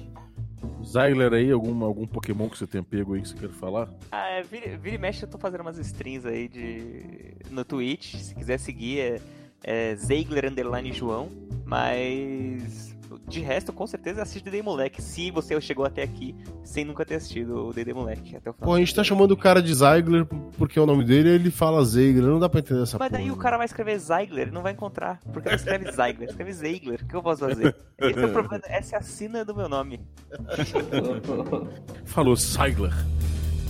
[0.85, 3.89] Zyler aí, algum, algum Pokémon que você tenha pego aí que você queira falar?
[4.13, 7.35] Ah, é, vira, vira e mexe, eu tô fazendo umas streams aí de...
[7.51, 8.17] no Twitch.
[8.17, 9.21] Se quiser seguir, é,
[9.65, 11.29] é Zeigler Underline João.
[11.65, 15.01] Mas de resto, com certeza assiste D&D Moleque.
[15.03, 18.69] Se você chegou até aqui sem nunca ter assistido o D&D Moleque até o final.
[18.69, 20.27] Pô, a gente tá chamando o cara de Zeigler
[20.59, 22.31] porque é o nome dele ele fala Zeigler.
[22.31, 23.21] Não dá pra entender essa Mas porra.
[23.21, 25.21] daí o cara vai escrever Zeigler e não vai encontrar.
[25.33, 27.01] Porque não escreve Zeigler, escreve Zeigler.
[27.03, 27.75] O que eu posso fazer?
[27.99, 28.63] Esse é o problema.
[28.67, 30.01] Essa é a sina do meu nome.
[32.05, 32.95] Falou, Zyler.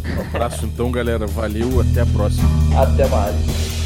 [0.05, 1.27] Um abraço então, galera.
[1.27, 2.49] Valeu, até a próxima.
[2.81, 3.80] Até mais.